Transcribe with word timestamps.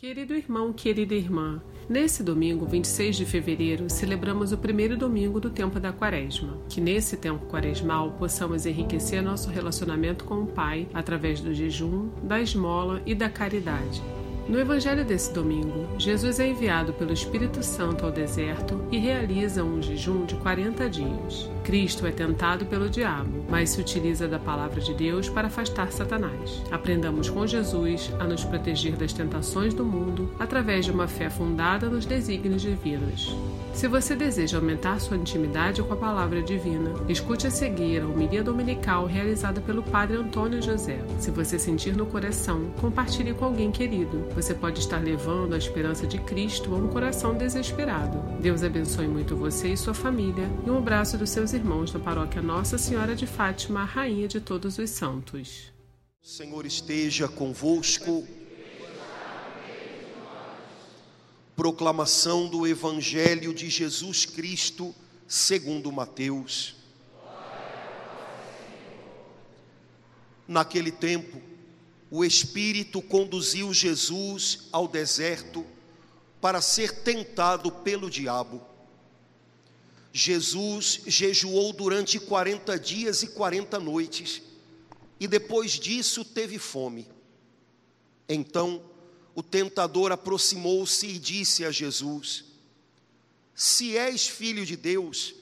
Querido 0.00 0.32
irmão, 0.32 0.72
querida 0.72 1.12
irmã, 1.12 1.60
nesse 1.88 2.22
domingo, 2.22 2.64
26 2.64 3.16
de 3.16 3.26
fevereiro, 3.26 3.90
celebramos 3.90 4.52
o 4.52 4.56
primeiro 4.56 4.96
domingo 4.96 5.40
do 5.40 5.50
tempo 5.50 5.80
da 5.80 5.92
Quaresma. 5.92 6.56
Que 6.68 6.80
nesse 6.80 7.16
tempo 7.16 7.46
quaresmal 7.46 8.12
possamos 8.12 8.64
enriquecer 8.64 9.20
nosso 9.20 9.50
relacionamento 9.50 10.24
com 10.24 10.42
o 10.42 10.46
Pai 10.46 10.88
através 10.94 11.40
do 11.40 11.52
jejum, 11.52 12.10
da 12.22 12.40
esmola 12.40 13.02
e 13.04 13.12
da 13.12 13.28
caridade. 13.28 14.00
No 14.48 14.60
evangelho 14.60 15.04
desse 15.04 15.34
domingo, 15.34 15.88
Jesus 15.98 16.38
é 16.38 16.46
enviado 16.46 16.92
pelo 16.92 17.12
Espírito 17.12 17.60
Santo 17.64 18.06
ao 18.06 18.12
deserto 18.12 18.80
e 18.92 18.98
realiza 18.98 19.64
um 19.64 19.82
jejum 19.82 20.24
de 20.24 20.36
40 20.36 20.88
dias. 20.88 21.50
Cristo 21.68 22.06
é 22.06 22.10
tentado 22.10 22.64
pelo 22.64 22.88
diabo, 22.88 23.44
mas 23.46 23.68
se 23.68 23.78
utiliza 23.78 24.26
da 24.26 24.38
palavra 24.38 24.80
de 24.80 24.94
Deus 24.94 25.28
para 25.28 25.48
afastar 25.48 25.92
Satanás. 25.92 26.62
Aprendamos 26.70 27.28
com 27.28 27.46
Jesus 27.46 28.10
a 28.18 28.24
nos 28.24 28.42
proteger 28.42 28.96
das 28.96 29.12
tentações 29.12 29.74
do 29.74 29.84
mundo 29.84 30.32
através 30.38 30.86
de 30.86 30.90
uma 30.90 31.06
fé 31.06 31.28
fundada 31.28 31.90
nos 31.90 32.06
desígnios 32.06 32.62
divinos. 32.62 33.36
Se 33.74 33.86
você 33.86 34.16
deseja 34.16 34.56
aumentar 34.56 34.98
sua 34.98 35.16
intimidade 35.16 35.82
com 35.82 35.92
a 35.92 35.96
palavra 35.96 36.42
divina, 36.42 36.94
escute 37.08 37.46
a 37.46 37.50
seguir 37.50 38.02
a 38.02 38.06
homilia 38.06 38.42
dominical 38.42 39.06
realizada 39.06 39.60
pelo 39.60 39.84
Padre 39.84 40.16
Antônio 40.16 40.60
José. 40.60 40.98
Se 41.20 41.30
você 41.30 41.58
sentir 41.58 41.94
no 41.94 42.06
coração, 42.06 42.70
compartilhe 42.80 43.34
com 43.34 43.44
alguém 43.44 43.70
querido. 43.70 44.26
Você 44.34 44.52
pode 44.52 44.80
estar 44.80 44.98
levando 44.98 45.54
a 45.54 45.58
esperança 45.58 46.06
de 46.06 46.18
Cristo 46.18 46.74
a 46.74 46.78
um 46.78 46.88
coração 46.88 47.36
desesperado. 47.36 48.18
Deus 48.40 48.64
abençoe 48.64 49.06
muito 49.06 49.36
você 49.36 49.68
e 49.68 49.76
sua 49.76 49.94
família 49.94 50.48
e 50.66 50.70
um 50.70 50.78
abraço 50.78 51.16
dos 51.16 51.30
seus 51.30 51.52
irmãos 51.58 51.90
da 51.90 51.98
paróquia 51.98 52.40
Nossa 52.40 52.78
Senhora 52.78 53.16
de 53.16 53.26
Fátima, 53.26 53.84
Rainha 53.84 54.28
de 54.28 54.40
todos 54.40 54.78
os 54.78 54.90
santos. 54.90 55.72
Senhor 56.22 56.64
esteja 56.64 57.26
convosco. 57.26 58.24
Proclamação 61.56 62.48
do 62.48 62.64
Evangelho 62.64 63.52
de 63.52 63.68
Jesus 63.68 64.24
Cristo, 64.24 64.94
segundo 65.26 65.90
Mateus. 65.90 66.76
Naquele 70.46 70.92
tempo, 70.92 71.42
o 72.08 72.24
Espírito 72.24 73.02
conduziu 73.02 73.74
Jesus 73.74 74.68
ao 74.70 74.86
deserto 74.86 75.66
para 76.40 76.60
ser 76.60 77.02
tentado 77.02 77.72
pelo 77.72 78.08
diabo. 78.08 78.62
Jesus 80.18 81.02
jejuou 81.06 81.72
durante 81.72 82.18
40 82.18 82.76
dias 82.76 83.22
e 83.22 83.28
40 83.28 83.78
noites, 83.78 84.42
e 85.20 85.28
depois 85.28 85.78
disso 85.78 86.24
teve 86.24 86.58
fome. 86.58 87.06
Então, 88.28 88.82
o 89.32 89.44
tentador 89.44 90.10
aproximou-se 90.10 91.06
e 91.06 91.20
disse 91.20 91.64
a 91.64 91.70
Jesus: 91.70 92.46
Se 93.54 93.96
és 93.96 94.26
filho 94.26 94.66
de 94.66 94.76
Deus, 94.76 95.36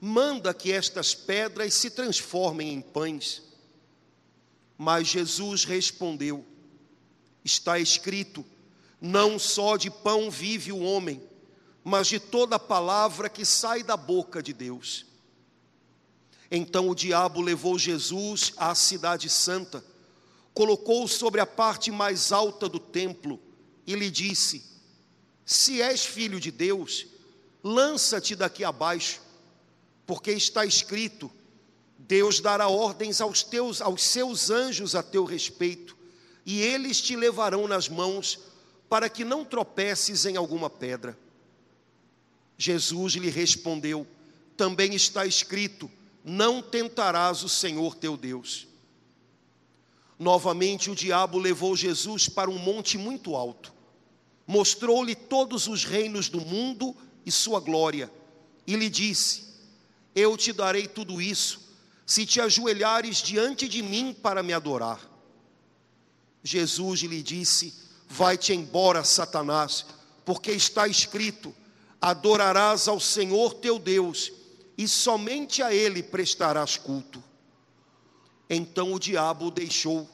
manda 0.00 0.54
que 0.54 0.70
estas 0.70 1.12
pedras 1.12 1.74
se 1.74 1.90
transformem 1.90 2.72
em 2.72 2.80
pães. 2.80 3.42
Mas 4.78 5.08
Jesus 5.08 5.64
respondeu: 5.64 6.46
Está 7.44 7.80
escrito: 7.80 8.46
Não 9.00 9.40
só 9.40 9.76
de 9.76 9.90
pão 9.90 10.30
vive 10.30 10.70
o 10.70 10.78
homem, 10.78 11.20
mas 11.82 12.06
de 12.06 12.20
toda 12.20 12.58
palavra 12.58 13.28
que 13.28 13.44
sai 13.44 13.82
da 13.82 13.96
boca 13.96 14.42
de 14.42 14.52
Deus. 14.52 15.06
Então 16.50 16.88
o 16.88 16.94
diabo 16.94 17.40
levou 17.40 17.78
Jesus 17.78 18.52
à 18.56 18.74
cidade 18.74 19.28
santa 19.28 19.84
colocou-o 20.54 21.08
sobre 21.08 21.40
a 21.40 21.46
parte 21.46 21.90
mais 21.90 22.32
alta 22.32 22.68
do 22.68 22.78
templo 22.78 23.40
e 23.86 23.94
lhe 23.94 24.10
disse: 24.10 24.62
Se 25.44 25.80
és 25.80 26.04
filho 26.04 26.40
de 26.40 26.50
Deus, 26.50 27.06
lança-te 27.62 28.34
daqui 28.36 28.64
abaixo, 28.64 29.20
porque 30.06 30.32
está 30.32 30.64
escrito: 30.64 31.30
Deus 31.98 32.40
dará 32.40 32.68
ordens 32.68 33.20
aos 33.20 33.42
teus 33.42 33.80
aos 33.80 34.02
seus 34.02 34.50
anjos 34.50 34.94
a 34.94 35.02
teu 35.02 35.24
respeito, 35.24 35.96
e 36.44 36.60
eles 36.60 37.00
te 37.00 37.16
levarão 37.16 37.66
nas 37.66 37.88
mãos 37.88 38.38
para 38.88 39.08
que 39.08 39.24
não 39.24 39.44
tropeces 39.44 40.26
em 40.26 40.36
alguma 40.36 40.68
pedra. 40.68 41.16
Jesus 42.60 43.14
lhe 43.14 43.30
respondeu: 43.30 44.06
Também 44.54 44.94
está 44.94 45.24
escrito: 45.24 45.90
Não 46.22 46.60
tentarás 46.60 47.42
o 47.42 47.48
Senhor 47.48 47.94
teu 47.94 48.18
Deus. 48.18 48.68
Novamente 50.18 50.90
o 50.90 50.94
diabo 50.94 51.38
levou 51.38 51.74
Jesus 51.74 52.28
para 52.28 52.50
um 52.50 52.58
monte 52.58 52.98
muito 52.98 53.34
alto, 53.34 53.72
mostrou-lhe 54.46 55.14
todos 55.14 55.66
os 55.68 55.84
reinos 55.84 56.28
do 56.28 56.42
mundo 56.42 56.94
e 57.24 57.32
sua 57.32 57.60
glória, 57.60 58.12
e 58.66 58.76
lhe 58.76 58.90
disse: 58.90 59.44
Eu 60.14 60.36
te 60.36 60.52
darei 60.52 60.86
tudo 60.86 61.18
isso, 61.18 61.62
se 62.04 62.26
te 62.26 62.42
ajoelhares 62.42 63.22
diante 63.22 63.66
de 63.66 63.80
mim 63.80 64.12
para 64.12 64.42
me 64.42 64.52
adorar. 64.52 65.00
Jesus 66.44 67.00
lhe 67.00 67.22
disse: 67.22 67.72
Vai-te 68.06 68.52
embora, 68.52 69.02
Satanás, 69.02 69.86
porque 70.26 70.50
está 70.50 70.86
escrito: 70.86 71.54
Adorarás 72.00 72.88
ao 72.88 72.98
Senhor 72.98 73.54
teu 73.54 73.78
Deus, 73.78 74.32
e 74.76 74.88
somente 74.88 75.62
a 75.62 75.74
Ele 75.74 76.02
prestarás 76.02 76.76
culto. 76.78 77.22
Então 78.48 78.94
o 78.94 78.98
diabo 78.98 79.46
o 79.46 79.50
deixou, 79.50 80.08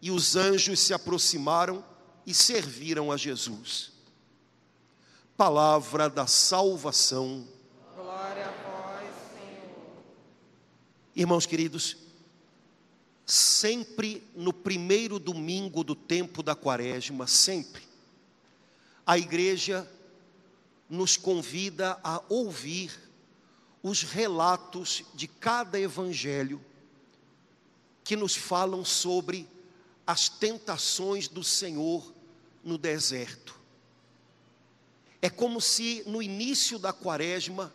e 0.00 0.10
os 0.10 0.34
anjos 0.34 0.80
se 0.80 0.92
aproximaram 0.92 1.84
e 2.26 2.34
serviram 2.34 3.12
a 3.12 3.16
Jesus. 3.16 3.92
Palavra 5.36 6.10
da 6.10 6.26
salvação. 6.26 7.46
Glória 7.94 8.46
a 8.46 8.50
vós, 8.50 9.08
Senhor. 9.32 10.02
Irmãos 11.14 11.46
queridos, 11.46 11.96
sempre 13.24 14.22
no 14.34 14.52
primeiro 14.52 15.18
domingo 15.18 15.84
do 15.84 15.94
tempo 15.94 16.42
da 16.42 16.54
quaresma, 16.54 17.26
sempre, 17.26 17.82
a 19.06 19.16
igreja 19.16 19.88
nos 20.92 21.16
convida 21.16 21.98
a 22.04 22.22
ouvir 22.28 22.92
os 23.82 24.02
relatos 24.02 25.02
de 25.14 25.26
cada 25.26 25.80
evangelho 25.80 26.62
que 28.04 28.14
nos 28.14 28.36
falam 28.36 28.84
sobre 28.84 29.48
as 30.06 30.28
tentações 30.28 31.28
do 31.28 31.42
Senhor 31.42 32.12
no 32.62 32.76
deserto. 32.76 33.58
É 35.22 35.30
como 35.30 35.62
se 35.62 36.02
no 36.06 36.22
início 36.22 36.78
da 36.78 36.92
quaresma 36.92 37.72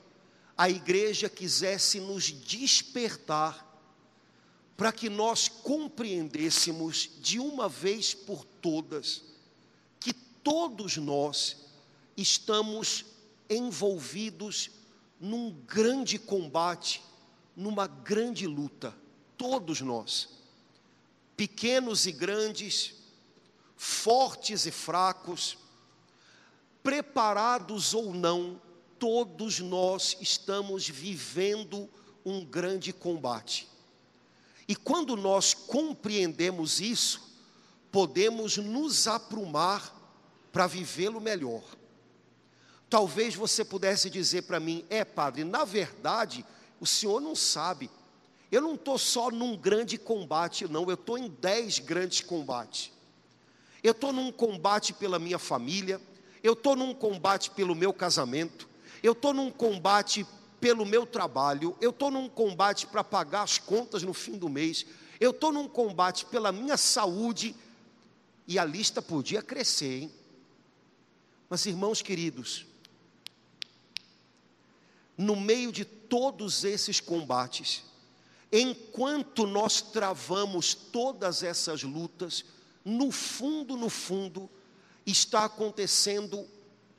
a 0.56 0.70
igreja 0.70 1.28
quisesse 1.28 2.00
nos 2.00 2.26
despertar 2.26 3.66
para 4.78 4.92
que 4.92 5.10
nós 5.10 5.48
compreendêssemos 5.48 7.10
de 7.20 7.40
uma 7.40 7.68
vez 7.68 8.14
por 8.14 8.46
todas 8.46 9.24
que 10.00 10.14
todos 10.14 10.98
nós 10.98 11.67
estamos 12.18 13.06
envolvidos 13.50 14.72
num 15.20 15.52
grande 15.52 16.20
combate, 16.20 17.02
numa 17.56 17.88
grande 17.88 18.46
luta 18.46 18.94
todos 19.38 19.82
nós, 19.82 20.30
pequenos 21.38 22.08
e 22.08 22.12
grandes, 22.12 22.96
fortes 23.76 24.66
e 24.66 24.72
fracos, 24.72 25.58
preparados 26.82 27.94
ou 27.94 28.14
não, 28.14 28.60
todos 28.98 29.60
nós 29.60 30.18
estamos 30.20 30.90
vivendo 30.90 31.88
um 32.26 32.44
grande 32.44 32.92
combate. 32.92 33.70
E 34.68 34.76
quando 34.76 35.16
nós 35.16 35.54
compreendemos 35.54 36.82
isso, 36.82 37.38
podemos 37.92 38.58
nos 38.58 39.08
aprumar 39.08 39.96
para 40.52 40.68
vivê-lo 40.68 41.22
melhor. 41.22 41.64
Talvez 42.90 43.36
você 43.36 43.66
pudesse 43.66 44.10
dizer 44.10 44.44
para 44.44 44.60
mim: 44.60 44.86
é, 44.90 45.04
padre, 45.04 45.44
na 45.44 45.66
verdade, 45.66 46.46
o 46.80 46.86
senhor 46.86 47.20
não 47.20 47.36
sabe, 47.36 47.90
eu 48.52 48.62
não 48.62 48.76
estou 48.76 48.98
só 48.98 49.30
num 49.30 49.58
grande 49.58 49.98
combate, 49.98 50.68
não, 50.68 50.88
eu 50.88 50.94
estou 50.94 51.18
em 51.18 51.30
dez 51.30 51.80
grandes 51.80 52.22
combates. 52.22 52.92
Eu 53.84 53.92
estou 53.92 54.12
num 54.12 54.32
combate 54.32 54.94
pela 54.94 55.20
minha 55.20 55.38
família, 55.38 56.02
eu 56.42 56.54
estou 56.54 56.76
num 56.76 56.94
combate 56.94 57.52
pelo 57.52 57.76
meu 57.76 57.94
casamento, 57.94 58.68
eu 59.04 59.12
estou 59.12 59.34
num 59.34 59.52
combate 59.52 60.26
pelo 60.60 60.86
meu 60.86 61.06
trabalho, 61.06 61.76
eu 61.82 61.90
estou 61.90 62.10
num 62.10 62.28
combate 62.30 62.88
para 62.88 63.04
pagar 63.04 63.44
as 63.44 63.58
contas 63.58 64.02
no 64.02 64.14
fim 64.14 64.38
do 64.38 64.50
mês, 64.50 64.86
eu 65.20 65.32
estou 65.32 65.52
num 65.52 65.68
combate 65.68 66.26
pela 66.26 66.52
minha 66.52 66.78
saúde, 66.78 67.56
e 68.48 68.58
a 68.58 68.64
lista 68.64 69.02
podia 69.02 69.42
crescer, 69.42 70.04
hein? 70.04 70.12
Mas 71.50 71.66
irmãos 71.66 72.02
queridos, 72.02 72.66
no 75.18 75.36
meio 75.36 75.72
de 75.72 75.84
todos 75.84 76.64
esses 76.64 77.00
combates, 77.00 77.84
Enquanto 78.52 79.46
nós 79.46 79.82
travamos 79.82 80.74
todas 80.74 81.44
essas 81.44 81.84
lutas, 81.84 82.46
no 82.84 83.12
fundo, 83.12 83.76
no 83.76 83.90
fundo, 83.90 84.50
está 85.06 85.46
acontecendo 85.46 86.48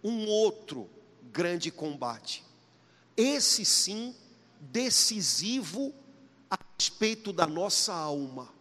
um 0.05 0.27
outro 0.27 0.89
grande 1.33 1.71
combate. 1.71 2.45
Esse 3.17 3.65
sim, 3.65 4.15
decisivo 4.61 5.95
a 6.51 6.59
respeito 6.79 7.33
da 7.33 7.47
nossa 7.47 7.95
alma. 7.95 8.53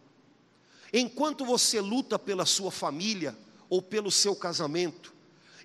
Enquanto 0.90 1.44
você 1.44 1.80
luta 1.80 2.18
pela 2.18 2.46
sua 2.46 2.70
família 2.70 3.36
ou 3.68 3.82
pelo 3.82 4.10
seu 4.10 4.34
casamento, 4.34 5.12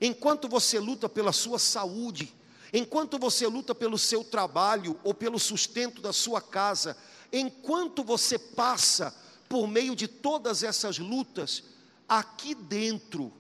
enquanto 0.01 0.49
você 0.49 0.77
luta 0.77 1.07
pela 1.07 1.31
sua 1.31 1.57
saúde, 1.57 2.33
enquanto 2.73 3.19
você 3.19 3.45
luta 3.45 3.75
pelo 3.75 3.99
seu 3.99 4.23
trabalho 4.23 4.99
ou 5.03 5.13
pelo 5.13 5.37
sustento 5.37 6.01
da 6.01 6.11
sua 6.11 6.41
casa, 6.41 6.97
enquanto 7.31 8.03
você 8.03 8.39
passa 8.39 9.15
por 9.47 9.67
meio 9.67 9.95
de 9.95 10.07
todas 10.07 10.63
essas 10.63 10.97
lutas, 10.97 11.63
aqui 12.09 12.55
dentro 12.55 13.31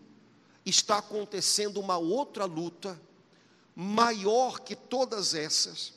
está 0.63 0.99
acontecendo 0.99 1.79
uma 1.79 1.97
outra 1.97 2.45
luta, 2.45 3.01
maior 3.75 4.59
que 4.59 4.75
todas 4.75 5.33
essas, 5.33 5.93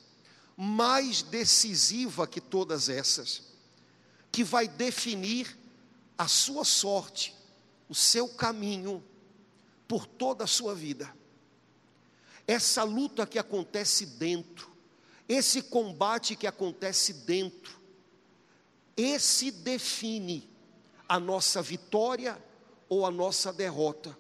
mais 0.57 1.21
decisiva 1.21 2.27
que 2.27 2.41
todas 2.41 2.89
essas, 2.89 3.43
que 4.33 4.43
vai 4.43 4.67
definir 4.67 5.57
a 6.17 6.27
sua 6.27 6.65
sorte, 6.65 7.35
o 7.87 7.95
seu 7.95 8.29
caminho 8.29 9.05
por 9.87 10.07
toda 10.07 10.45
a 10.45 10.47
sua 10.47 10.75
vida. 10.75 11.15
Essa 12.47 12.85
luta 12.85 13.27
que 13.27 13.39
acontece 13.39 14.07
dentro, 14.07 14.71
esse 15.29 15.63
combate 15.63 16.37
que 16.37 16.47
acontece 16.47 17.13
dentro, 17.13 17.81
esse 18.97 19.51
define 19.51 20.49
a 21.09 21.19
nossa 21.19 21.61
vitória 21.61 22.43
ou 22.89 23.05
a 23.05 23.11
nossa 23.11 23.53
derrota, 23.53 24.17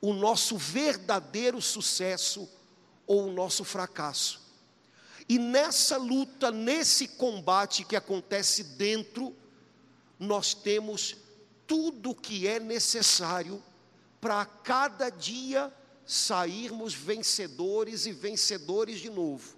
o 0.00 0.12
nosso 0.12 0.56
verdadeiro 0.58 1.60
sucesso 1.62 2.48
ou 3.06 3.28
o 3.28 3.32
nosso 3.32 3.64
fracasso. 3.64 4.46
E 5.28 5.38
nessa 5.38 5.96
luta, 5.96 6.50
nesse 6.52 7.08
combate 7.08 7.84
que 7.84 7.96
acontece 7.96 8.62
dentro, 8.62 9.34
nós 10.18 10.54
temos 10.54 11.16
tudo 11.66 12.10
o 12.10 12.14
que 12.14 12.46
é 12.46 12.60
necessário 12.60 13.62
para 14.20 14.44
cada 14.44 15.10
dia 15.10 15.72
sairmos 16.06 16.94
vencedores 16.94 18.06
e 18.06 18.12
vencedores 18.12 19.00
de 19.00 19.10
novo. 19.10 19.56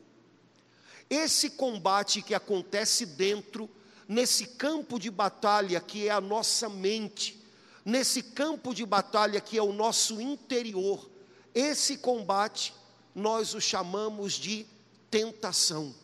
Esse 1.11 1.50
combate 1.50 2.23
que 2.23 2.35
acontece 2.35 3.05
dentro, 3.05 3.69
nesse 4.06 4.47
campo 4.47 4.99
de 4.99 5.11
batalha 5.11 5.81
que 5.81 6.09
é 6.09 6.11
a 6.11 6.21
nossa 6.21 6.69
mente, 6.69 7.39
nesse 7.85 8.23
campo 8.23 8.75
de 8.75 8.85
batalha 8.85 9.41
que 9.41 9.56
é 9.56 9.62
o 9.62 9.73
nosso 9.73 10.21
interior, 10.21 11.09
esse 11.55 11.99
combate 11.99 12.75
nós 13.15 13.55
o 13.55 13.61
chamamos 13.61 14.35
de 14.35 14.67
tentação. 15.11 15.95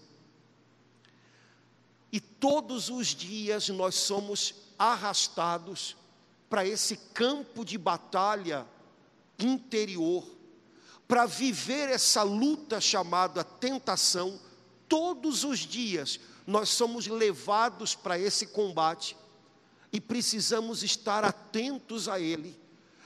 E 2.11 2.21
todos 2.21 2.89
os 2.91 3.09
dias 3.09 3.69
nós 3.69 3.95
somos 3.95 4.55
arrastados 4.79 5.97
para 6.49 6.67
esse 6.67 6.97
campo 6.97 7.65
de 7.65 7.77
batalha 7.77 8.67
interior, 9.39 10.25
para 11.07 11.27
viver 11.27 11.89
essa 11.89 12.23
luta 12.23 12.81
chamada 12.81 13.45
tentação, 13.45 14.41
todos 14.89 15.45
os 15.45 15.61
dias 15.61 16.21
nós 16.47 16.69
somos 16.71 17.07
levados 17.07 17.95
para 17.95 18.19
esse 18.19 18.47
combate 18.49 19.17
e 19.93 20.01
precisamos 20.01 20.83
estar 20.83 21.25
atentos 21.25 22.09
a 22.09 22.19
ele, 22.19 22.59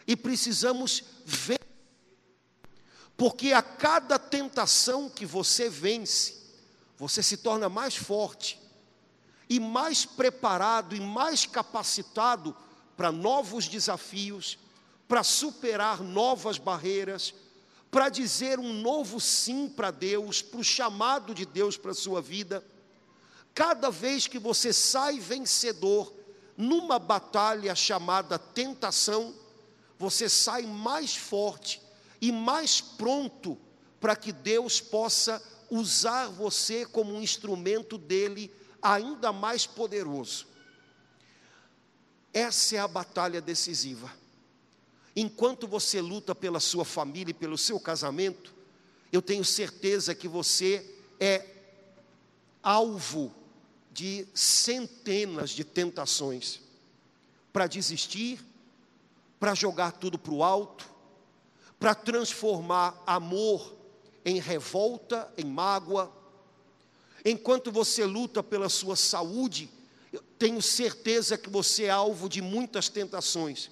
e 0.06 0.16
precisamos 0.16 1.04
ver, 1.24 1.60
porque 3.14 3.52
a 3.52 3.60
cada 3.60 4.18
tentação 4.18 5.10
que 5.10 5.26
você 5.26 5.68
vence, 5.68 6.38
você 6.96 7.22
se 7.22 7.36
torna 7.36 7.68
mais 7.68 7.94
forte, 7.94 8.58
e 9.50 9.60
mais 9.60 10.06
preparado 10.06 10.96
e 10.96 11.00
mais 11.00 11.44
capacitado 11.46 12.56
para 12.96 13.12
novos 13.12 13.68
desafios, 13.68 14.58
para 15.06 15.22
superar 15.22 16.02
novas 16.02 16.58
barreiras, 16.58 17.34
para 17.90 18.08
dizer 18.08 18.58
um 18.58 18.73
novo 18.73 19.19
sim 19.20 19.69
para 19.69 19.90
Deus, 19.90 20.43
para 20.43 20.61
o 20.61 20.64
chamado 20.64 21.35
de 21.35 21.46
Deus 21.46 21.76
para 21.76 21.93
a 21.93 21.94
sua 21.94 22.20
vida. 22.20 22.64
Cada 23.55 23.90
vez 23.90 24.26
que 24.26 24.38
você 24.38 24.73
sai 24.73 25.19
vencedor 25.19 26.12
numa 26.56 26.99
batalha 26.99 27.75
chamada 27.75 28.38
tentação, 28.38 29.35
você 29.99 30.29
sai 30.29 30.62
mais 30.62 31.17
forte 31.17 31.81
e 32.20 32.31
mais 32.31 32.81
pronto 32.81 33.58
para 34.00 34.14
que 34.14 34.32
Deus 34.32 34.81
possa 34.81 35.43
usar 35.70 36.29
você 36.29 36.85
como 36.87 37.12
um 37.12 37.23
instrumento 37.23 37.99
dele 37.99 38.52
ainda 38.82 39.32
mais 39.32 39.67
poderoso. 39.67 40.46
Essa 42.32 42.76
é 42.76 42.79
a 42.79 42.88
batalha 42.88 43.40
decisiva. 43.40 44.12
Enquanto 45.20 45.66
você 45.66 46.00
luta 46.00 46.34
pela 46.34 46.60
sua 46.60 46.84
família 46.84 47.30
e 47.30 47.34
pelo 47.34 47.58
seu 47.58 47.80
casamento, 47.80 48.54
eu 49.10 49.20
tenho 49.20 49.44
certeza 49.44 50.14
que 50.14 50.28
você 50.28 50.84
é 51.18 51.44
alvo 52.62 53.34
de 53.90 54.26
centenas 54.34 55.50
de 55.50 55.64
tentações 55.64 56.60
para 57.52 57.66
desistir, 57.66 58.38
para 59.40 59.54
jogar 59.54 59.92
tudo 59.92 60.18
para 60.18 60.32
o 60.32 60.44
alto, 60.44 60.88
para 61.80 61.94
transformar 61.94 63.02
amor 63.06 63.74
em 64.24 64.38
revolta, 64.38 65.32
em 65.36 65.44
mágoa, 65.44 66.12
Enquanto 67.24 67.70
você 67.70 68.04
luta 68.04 68.42
pela 68.42 68.68
sua 68.68 68.96
saúde, 68.96 69.68
eu 70.12 70.22
tenho 70.38 70.62
certeza 70.62 71.36
que 71.36 71.50
você 71.50 71.84
é 71.84 71.90
alvo 71.90 72.28
de 72.28 72.40
muitas 72.40 72.88
tentações. 72.88 73.70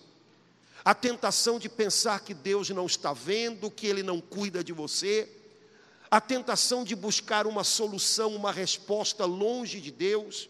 A 0.87 0.95
tentação 0.95 1.59
de 1.59 1.69
pensar 1.69 2.21
que 2.21 2.33
Deus 2.33 2.71
não 2.71 2.87
está 2.87 3.13
vendo, 3.13 3.69
que 3.69 3.89
Ele 3.89 4.05
não 4.05 4.21
cuida 4.21 4.63
de 4.63 4.73
você. 4.73 5.29
A 6.09 6.21
tentação 6.21 6.85
de 6.85 6.95
buscar 6.95 7.45
uma 7.45 7.65
solução, 7.65 8.37
uma 8.37 8.53
resposta 8.53 9.25
longe 9.25 9.81
de 9.81 9.91
Deus. 9.91 10.49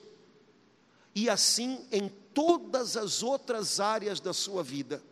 E 1.15 1.31
assim 1.31 1.87
em 1.91 2.11
todas 2.35 2.99
as 2.99 3.23
outras 3.23 3.81
áreas 3.81 4.21
da 4.21 4.35
sua 4.35 4.63
vida. 4.63 5.03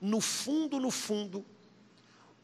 No 0.00 0.20
fundo, 0.20 0.78
no 0.78 0.92
fundo, 0.92 1.44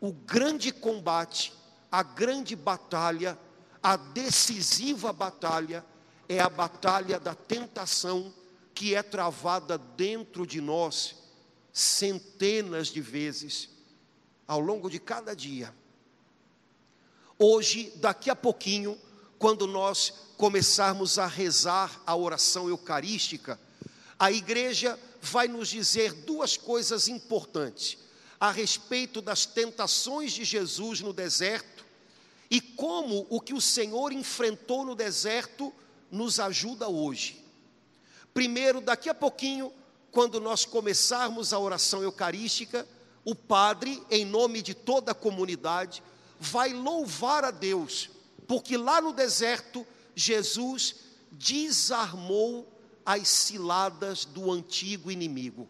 o 0.00 0.10
grande 0.10 0.72
combate, 0.72 1.52
a 1.92 2.02
grande 2.02 2.56
batalha 2.56 3.38
a 3.80 3.94
decisiva 3.94 5.12
batalha 5.12 5.86
é 6.28 6.40
a 6.40 6.48
batalha 6.48 7.20
da 7.20 7.36
tentação 7.36 8.34
que 8.74 8.96
é 8.96 9.00
travada 9.00 9.78
dentro 9.78 10.44
de 10.44 10.60
nós 10.60 11.25
centenas 11.76 12.88
de 12.88 13.02
vezes 13.02 13.68
ao 14.48 14.58
longo 14.58 14.88
de 14.88 14.98
cada 14.98 15.36
dia. 15.36 15.74
Hoje, 17.38 17.92
daqui 17.96 18.30
a 18.30 18.34
pouquinho, 18.34 18.98
quando 19.38 19.66
nós 19.66 20.10
começarmos 20.38 21.18
a 21.18 21.26
rezar 21.26 22.00
a 22.06 22.16
oração 22.16 22.66
eucarística, 22.70 23.60
a 24.18 24.32
igreja 24.32 24.98
vai 25.20 25.48
nos 25.48 25.68
dizer 25.68 26.14
duas 26.14 26.56
coisas 26.56 27.08
importantes 27.08 27.98
a 28.40 28.50
respeito 28.50 29.20
das 29.20 29.44
tentações 29.44 30.32
de 30.32 30.44
Jesus 30.44 31.02
no 31.02 31.12
deserto 31.12 31.84
e 32.50 32.58
como 32.58 33.26
o 33.28 33.38
que 33.38 33.52
o 33.52 33.60
Senhor 33.60 34.12
enfrentou 34.12 34.82
no 34.82 34.94
deserto 34.94 35.70
nos 36.10 36.40
ajuda 36.40 36.88
hoje. 36.88 37.44
Primeiro, 38.32 38.80
daqui 38.80 39.10
a 39.10 39.14
pouquinho, 39.14 39.70
quando 40.16 40.40
nós 40.40 40.64
começarmos 40.64 41.52
a 41.52 41.58
oração 41.58 42.02
eucarística, 42.02 42.88
o 43.22 43.34
padre, 43.34 44.02
em 44.10 44.24
nome 44.24 44.62
de 44.62 44.72
toda 44.72 45.12
a 45.12 45.14
comunidade, 45.14 46.02
vai 46.40 46.72
louvar 46.72 47.44
a 47.44 47.50
Deus, 47.50 48.08
porque 48.48 48.78
lá 48.78 48.98
no 48.98 49.12
deserto, 49.12 49.86
Jesus 50.14 50.94
desarmou 51.30 52.66
as 53.04 53.28
ciladas 53.28 54.24
do 54.24 54.50
antigo 54.50 55.10
inimigo. 55.10 55.68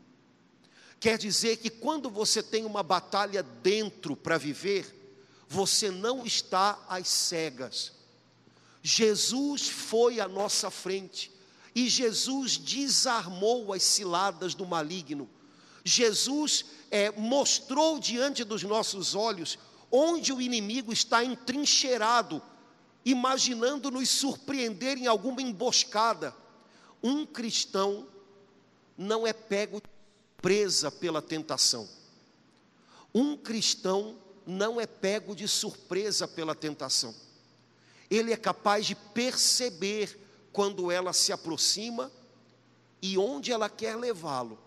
Quer 1.01 1.19
dizer 1.19 1.57
que 1.57 1.69
quando 1.69 2.09
você 2.09 2.41
tem 2.41 2.65
uma 2.65 2.85
batalha 2.85 3.43
dentro 3.43 4.15
para 4.15 4.39
viver, 4.39 4.95
você 5.49 5.91
não 5.91 6.25
está 6.25 6.79
às 6.89 7.09
cegas. 7.09 7.95
Jesus 8.81 9.69
foi 9.69 10.21
à 10.21 10.29
nossa 10.29 10.71
frente 10.71 11.36
e 11.77 11.91
Jesus 11.91 12.57
desarmou 12.57 13.71
as 13.71 13.83
ciladas 13.83 14.55
do 14.55 14.65
maligno. 14.65 15.29
Jesus 15.85 16.65
é, 16.91 17.11
mostrou 17.11 18.01
diante 18.01 18.45
dos 18.45 18.63
nossos 18.63 19.15
olhos 19.15 19.59
onde 19.93 20.33
o 20.33 20.41
inimigo 20.41 20.91
está 20.91 21.23
entrincheirado, 21.23 22.41
imaginando 23.05 23.91
nos 23.91 24.09
surpreender 24.09 24.97
em 24.97 25.07
alguma 25.07 25.43
emboscada. 25.43 26.35
Um 27.03 27.27
cristão 27.27 28.09
não 28.97 29.27
é 29.27 29.35
pego 29.35 29.83
presa 30.41 30.91
pela 30.91 31.21
tentação. 31.21 31.87
Um 33.15 33.37
cristão 33.37 34.17
não 34.47 34.81
é 34.81 34.87
pego 34.87 35.37
de 35.37 35.47
surpresa 35.47 36.27
pela 36.27 36.55
tentação. 36.55 37.15
Ele 38.11 38.33
é 38.33 38.37
capaz 38.37 38.87
de 38.87 38.95
perceber 38.95 40.26
quando 40.57 40.91
ela 40.91 41.13
se 41.13 41.35
aproxima 41.35 42.11
e 43.03 43.19
onde 43.19 43.53
ela 43.53 43.69
quer 43.69 43.95
levá-lo. 43.95 44.59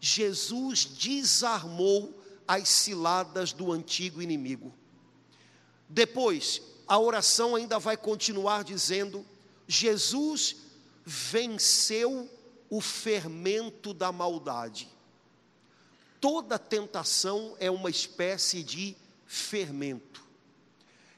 Jesus 0.00 0.86
desarmou 0.86 2.18
as 2.48 2.66
ciladas 2.66 3.52
do 3.52 3.70
antigo 3.70 4.22
inimigo. 4.22 4.72
Depois, 5.86 6.62
a 6.88 6.98
oração 6.98 7.54
ainda 7.54 7.78
vai 7.78 7.94
continuar 7.94 8.64
dizendo: 8.64 9.22
Jesus 9.68 10.56
venceu 11.04 12.26
o 12.70 12.80
fermento 12.80 13.92
da 13.92 14.10
maldade. 14.10 14.88
Toda 16.22 16.58
tentação 16.58 17.54
é 17.60 17.70
uma 17.70 17.90
espécie 17.90 18.62
de 18.62 18.96
fermento. 19.26 20.24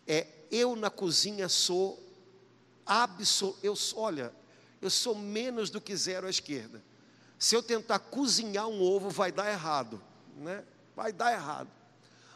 É, 0.04 0.26
eu 0.50 0.74
na 0.74 0.90
cozinha 0.90 1.48
sou 1.48 2.05
absoluto, 2.86 3.58
eu 3.62 3.74
olha, 3.96 4.32
eu 4.80 4.88
sou 4.88 5.14
menos 5.14 5.70
do 5.70 5.80
que 5.80 5.96
zero 5.96 6.26
à 6.26 6.30
esquerda. 6.30 6.82
Se 7.38 7.54
eu 7.54 7.62
tentar 7.62 7.98
cozinhar 7.98 8.68
um 8.68 8.80
ovo, 8.80 9.10
vai 9.10 9.30
dar 9.30 9.50
errado, 9.50 10.00
né? 10.36 10.64
Vai 10.94 11.12
dar 11.12 11.32
errado. 11.32 11.68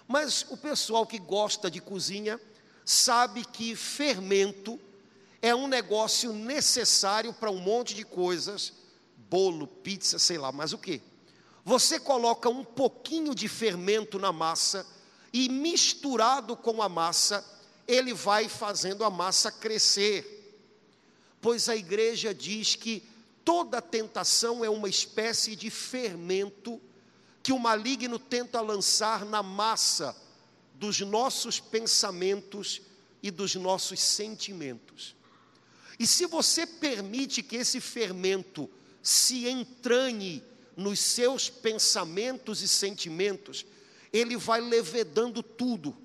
Mas 0.07 0.45
o 0.51 0.57
pessoal 0.57 1.07
que 1.07 1.19
gosta 1.19 1.71
de 1.71 1.81
cozinha 1.81 2.41
sabe 2.85 3.45
que 3.45 3.77
fermento 3.77 4.79
é 5.41 5.55
um 5.55 5.67
negócio 5.67 6.33
necessário 6.33 7.33
para 7.33 7.51
um 7.51 7.59
monte 7.59 7.95
de 7.95 8.05
coisas, 8.05 8.73
bolo, 9.17 9.67
pizza, 9.67 10.19
sei 10.19 10.37
lá, 10.37 10.53
mas 10.53 10.73
o 10.73 10.79
que? 10.79 11.01
Você 11.65 12.01
coloca 12.01 12.49
um 12.49 12.65
pouquinho 12.65 13.35
de 13.35 13.49
fermento 13.49 14.19
na 14.19 14.33
massa 14.33 14.87
e 15.33 15.49
misturado 15.49 16.57
com 16.57 16.83
a 16.83 16.89
massa, 16.89 17.45
ele 17.87 18.13
vai 18.13 18.49
fazendo 18.49 19.05
a 19.05 19.11
massa 19.11 19.51
crescer. 19.53 20.40
Pois 21.41 21.69
a 21.69 21.77
igreja 21.77 22.35
diz 22.35 22.77
que 22.77 23.03
toda 23.45 23.81
tentação 23.81 24.65
é 24.65 24.71
uma 24.71 24.89
espécie 24.89 25.57
de 25.57 25.71
fermento 25.71 26.81
que 27.43 27.53
o 27.53 27.59
maligno 27.59 28.19
tenta 28.19 28.61
lançar 28.61 29.25
na 29.25 29.43
massa 29.43 30.15
dos 30.75 31.01
nossos 31.01 31.59
pensamentos 31.59 32.83
e 33.23 33.31
dos 33.31 33.55
nossos 33.55 34.01
sentimentos. 34.01 35.15
E 35.99 36.07
se 36.07 36.27
você 36.27 36.67
permite 36.67 37.43
que 37.43 37.57
esse 37.57 37.81
fermento 37.81 38.69
se 39.03 39.49
entranhe 39.49 40.43
nos 40.77 41.01
seus 41.01 41.51
pensamentos 41.51 42.63
e 42.63 42.69
sentimentos, 42.69 43.67
ele 44.13 44.37
vai 44.37 44.61
levedando 44.61 45.43
tudo, 45.43 45.97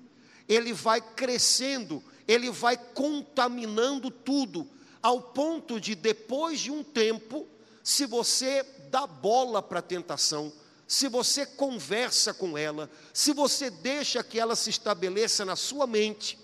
ele 0.48 0.72
vai 0.72 1.00
crescendo, 1.00 2.02
ele 2.28 2.50
vai 2.50 2.76
contaminando 2.76 4.10
tudo, 4.10 4.68
ao 5.06 5.20
ponto 5.20 5.80
de 5.80 5.94
depois 5.94 6.58
de 6.58 6.72
um 6.72 6.82
tempo, 6.82 7.46
se 7.80 8.06
você 8.06 8.64
dá 8.90 9.06
bola 9.06 9.62
para 9.62 9.78
a 9.78 9.82
tentação, 9.82 10.52
se 10.84 11.06
você 11.06 11.46
conversa 11.46 12.34
com 12.34 12.58
ela, 12.58 12.90
se 13.14 13.32
você 13.32 13.70
deixa 13.70 14.24
que 14.24 14.36
ela 14.36 14.56
se 14.56 14.68
estabeleça 14.68 15.44
na 15.44 15.54
sua 15.54 15.86
mente, 15.86 16.36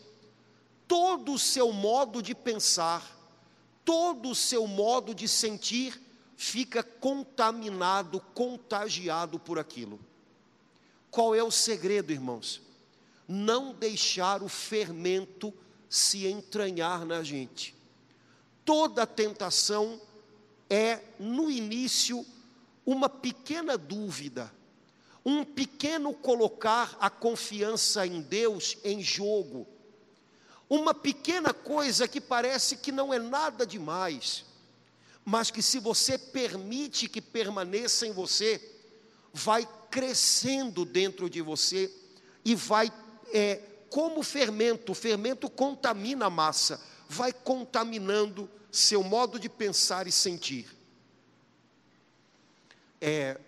todo 0.87 1.33
o 1.33 1.41
seu 1.41 1.73
modo 1.73 2.23
de 2.23 2.37
pensar, 2.37 3.05
todo 3.85 4.31
o 4.31 4.35
seu 4.35 4.65
modo 4.69 5.13
de 5.13 5.27
sentir 5.27 6.01
fica 6.37 6.85
contaminado, 6.85 8.21
contagiado 8.33 9.41
por 9.41 9.59
aquilo. 9.59 9.99
Qual 11.11 11.35
é 11.35 11.43
o 11.43 11.51
segredo, 11.51 12.13
irmãos? 12.13 12.63
Não 13.27 13.75
deixar 13.75 14.41
o 14.41 14.49
fermento 14.49 15.53
se 15.89 16.29
entranhar 16.29 17.05
na 17.05 17.25
gente. 17.25 17.82
Toda 18.65 19.07
tentação 19.07 20.01
é, 20.69 21.01
no 21.19 21.51
início, 21.51 22.25
uma 22.85 23.09
pequena 23.09 23.77
dúvida, 23.77 24.53
um 25.25 25.45
pequeno 25.45 26.15
colocar 26.15 26.97
a 27.01 27.09
confiança 27.11 28.07
em 28.07 28.21
Deus 28.21 28.77
em 28.85 29.01
jogo 29.03 29.67
uma 30.75 30.95
pequena 30.95 31.53
coisa 31.53 32.09
que 32.09 32.19
parece 32.19 32.79
que 32.79 32.91
não 32.91 33.13
é 33.13 33.19
nada 33.19 33.67
demais, 33.67 34.43
mas 35.23 35.51
que 35.51 35.61
se 35.61 35.79
você 35.79 36.17
permite 36.17 37.11
que 37.11 37.21
permaneça 37.21 38.07
em 38.07 38.13
você, 38.13 38.59
vai 39.35 39.69
crescendo 39.91 40.87
dentro 40.87 41.29
de 41.29 41.43
você 41.43 41.95
e 42.43 42.55
vai, 42.55 42.91
é, 43.35 43.61
como 43.91 44.23
fermento, 44.23 44.93
o 44.93 44.95
fermento 44.95 45.51
contamina 45.51 46.25
a 46.25 46.31
massa, 46.31 46.81
vai 47.13 47.33
contaminando 47.33 48.49
seu 48.71 49.03
modo 49.03 49.39
de 49.39 49.49
pensar 49.49 50.07
e 50.07 50.13
sentir. 50.13 50.67
É, 53.01 53.39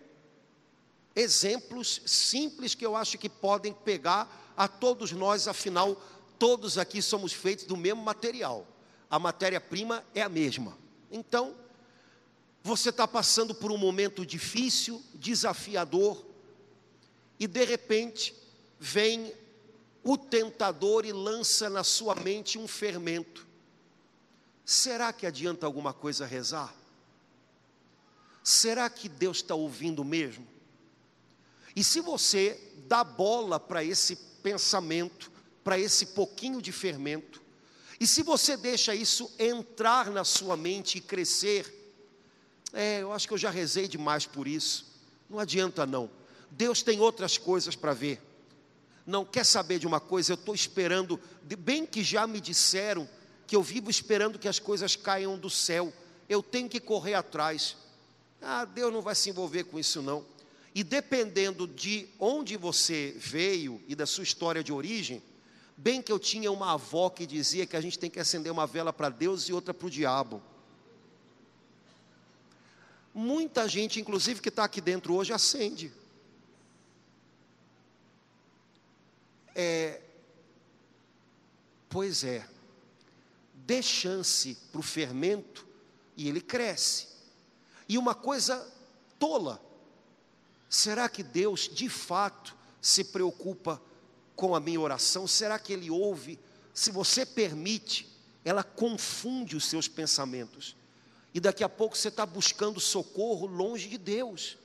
exemplos 1.16 2.02
simples 2.04 2.75
que 2.75 2.85
eu 2.85 2.94
acho 2.94 3.16
que 3.16 3.28
podem 3.28 3.73
pegar 3.73 4.52
a 4.54 4.68
todos 4.68 5.12
nós, 5.12 5.49
afinal, 5.49 6.00
todos 6.38 6.76
aqui 6.76 7.00
somos 7.00 7.33
feitos 7.33 7.64
do 7.64 7.76
mesmo 7.76 8.02
material. 8.02 8.66
A 9.11 9.18
matéria-prima 9.18 10.04
é 10.14 10.21
a 10.21 10.28
mesma. 10.28 10.76
Então, 11.11 11.54
você 12.62 12.90
está 12.90 13.09
passando 13.09 13.54
por 13.54 13.73
um 13.73 13.78
momento 13.78 14.26
difícil, 14.26 15.02
desafiador, 15.14 16.23
e 17.40 17.47
de 17.47 17.64
repente 17.64 18.35
vem 18.78 19.33
o 20.02 20.18
tentador 20.18 21.06
e 21.06 21.12
lança 21.12 21.71
na 21.71 21.83
sua 21.83 22.14
mente 22.14 22.59
um 22.59 22.68
fermento. 22.68 23.53
Será 24.64 25.12
que 25.12 25.26
adianta 25.26 25.66
alguma 25.66 25.92
coisa 25.92 26.25
rezar? 26.25 26.75
Será 28.42 28.88
que 28.88 29.09
Deus 29.09 29.38
está 29.38 29.54
ouvindo 29.54 30.04
mesmo? 30.04 30.47
E 31.76 31.83
se 31.83 32.00
você 32.00 32.61
dá 32.87 33.02
bola 33.02 33.59
para 33.59 33.83
esse 33.83 34.16
pensamento, 34.42 35.30
para 35.62 35.78
esse 35.78 36.06
pouquinho 36.06 36.62
de 36.62 36.73
fermento, 36.73 37.42
e 37.99 38.06
se 38.06 38.23
você 38.23 38.56
deixa 38.56 38.94
isso 38.94 39.30
entrar 39.38 40.11
na 40.11 40.25
sua 40.25 40.56
mente 40.56 40.99
e 40.99 41.00
crescer, 41.00 41.73
é, 42.73 43.02
eu 43.02 43.12
acho 43.12 43.26
que 43.26 43.35
eu 43.35 43.38
já 43.38 43.50
rezei 43.50 43.87
demais 43.87 44.26
por 44.26 44.47
isso, 44.47 44.87
não 45.28 45.38
adianta 45.38 45.87
não. 45.87 46.11
Deus 46.50 46.83
tem 46.83 47.00
outras 47.00 47.38
coisas 47.38 47.75
para 47.75 47.92
ver. 47.92 48.21
Não 49.06 49.25
quer 49.25 49.44
saber 49.44 49.78
de 49.78 49.87
uma 49.87 50.00
coisa, 50.00 50.33
eu 50.33 50.37
estou 50.37 50.54
esperando, 50.54 51.21
bem 51.59 51.85
que 51.85 52.02
já 52.02 52.26
me 52.26 52.40
disseram 52.40 53.09
que 53.54 53.56
eu 53.56 53.62
vivo 53.62 53.88
esperando 53.88 54.37
que 54.37 54.49
as 54.49 54.58
coisas 54.58 54.96
caiam 54.96 55.38
do 55.38 55.49
céu, 55.49 55.92
eu 56.28 56.42
tenho 56.42 56.68
que 56.68 56.80
correr 56.80 57.14
atrás. 57.14 57.76
Ah, 58.42 58.64
Deus 58.64 58.92
não 58.92 59.00
vai 59.00 59.14
se 59.14 59.30
envolver 59.30 59.62
com 59.62 59.78
isso 59.78 60.02
não. 60.02 60.26
E 60.75 60.82
dependendo 60.82 61.64
de 61.68 62.08
onde 62.18 62.56
você 62.56 63.14
veio 63.16 63.80
e 63.87 63.94
da 63.94 64.06
sua 64.06 64.25
história 64.25 64.64
de 64.64 64.73
origem, 64.73 65.23
Bem 65.76 66.00
que 66.00 66.12
eu 66.12 66.20
tinha 66.20 66.52
uma 66.52 66.73
avó 66.75 67.11
que 67.11 67.26
dizia 67.26 67.66
que 67.66 67.76
a 67.76 67.80
gente 67.80 67.99
tem 67.99 68.08
que 68.08 68.20
acender 68.20 68.50
uma 68.50 68.64
vela 68.64 68.92
para 68.92 69.08
Deus 69.08 69.49
e 69.49 69.52
outra 69.52 69.75
para 69.75 69.88
o 69.88 69.90
diabo. 69.90 70.40
Muita 73.12 73.68
gente, 73.68 74.00
inclusive 74.00 74.40
que 74.40 74.50
está 74.50 74.62
aqui 74.62 74.80
dentro 74.80 75.14
hoje, 75.14 75.32
acende. 75.32 75.92
É, 79.52 80.00
pois 81.88 82.23
é, 82.23 82.46
dê 83.66 83.83
chance 83.83 84.56
para 84.71 84.80
o 84.80 84.83
fermento 84.83 85.66
e 86.16 86.28
ele 86.28 86.40
cresce. 86.40 87.09
E 87.88 87.99
uma 87.99 88.14
coisa 88.14 88.66
tola, 89.18 89.61
será 90.68 91.09
que 91.09 91.23
Deus 91.23 91.68
de 91.68 91.88
fato 91.88 92.56
se 92.80 93.04
preocupa 93.04 93.80
com 94.37 94.54
a 94.54 94.61
minha 94.61 94.80
oração? 94.80 95.26
Será 95.26 95.59
que 95.59 95.73
Ele 95.73 95.90
ouve? 95.90 96.38
Se 96.73 96.90
você 96.90 97.25
permite, 97.25 98.09
ela 98.44 98.62
confunde 98.62 99.56
os 99.56 99.64
seus 99.64 99.88
pensamentos. 99.88 100.76
E 101.33 101.40
daqui 101.40 101.64
a 101.64 101.68
pouco 101.68 101.97
você 101.97 102.09
está 102.09 102.25
buscando 102.25 102.80
socorro 102.80 103.47
longe 103.47 103.88
de 103.88 103.99
Deus. 103.99 104.56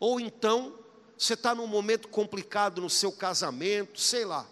Ou 0.00 0.18
então, 0.18 0.78
você 1.16 1.34
está 1.34 1.54
num 1.54 1.66
momento 1.66 2.08
complicado 2.08 2.80
no 2.80 2.90
seu 2.90 3.12
casamento, 3.12 4.00
sei 4.00 4.24
lá, 4.24 4.46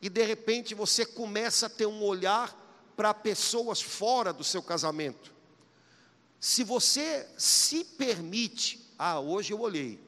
e 0.00 0.08
de 0.08 0.22
repente 0.22 0.74
você 0.74 1.04
começa 1.04 1.66
a 1.66 1.70
ter 1.70 1.86
um 1.86 2.02
olhar 2.02 2.56
para 2.96 3.12
pessoas 3.12 3.80
fora 3.80 4.32
do 4.32 4.44
seu 4.44 4.62
casamento. 4.62 5.32
Se 6.38 6.64
você 6.64 7.28
se 7.36 7.84
permite, 7.84 8.80
ah, 8.98 9.20
hoje 9.20 9.52
eu 9.52 9.60
olhei, 9.60 10.00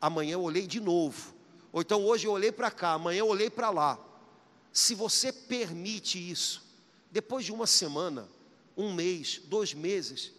amanhã 0.00 0.34
eu 0.34 0.42
olhei 0.42 0.66
de 0.66 0.80
novo, 0.80 1.34
ou 1.72 1.80
então 1.80 2.04
hoje 2.04 2.26
eu 2.26 2.32
olhei 2.32 2.52
para 2.52 2.70
cá, 2.70 2.92
amanhã 2.92 3.20
eu 3.20 3.28
olhei 3.28 3.48
para 3.48 3.70
lá. 3.70 3.98
Se 4.72 4.94
você 4.94 5.32
permite 5.32 6.18
isso, 6.30 6.62
depois 7.10 7.44
de 7.44 7.52
uma 7.52 7.66
semana, 7.66 8.28
um 8.76 8.92
mês, 8.92 9.40
dois 9.46 9.72
meses, 9.72 10.32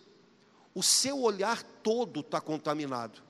o 0.74 0.84
seu 0.84 1.20
olhar 1.20 1.64
todo 1.84 2.20
está 2.20 2.40
contaminado. 2.40 3.22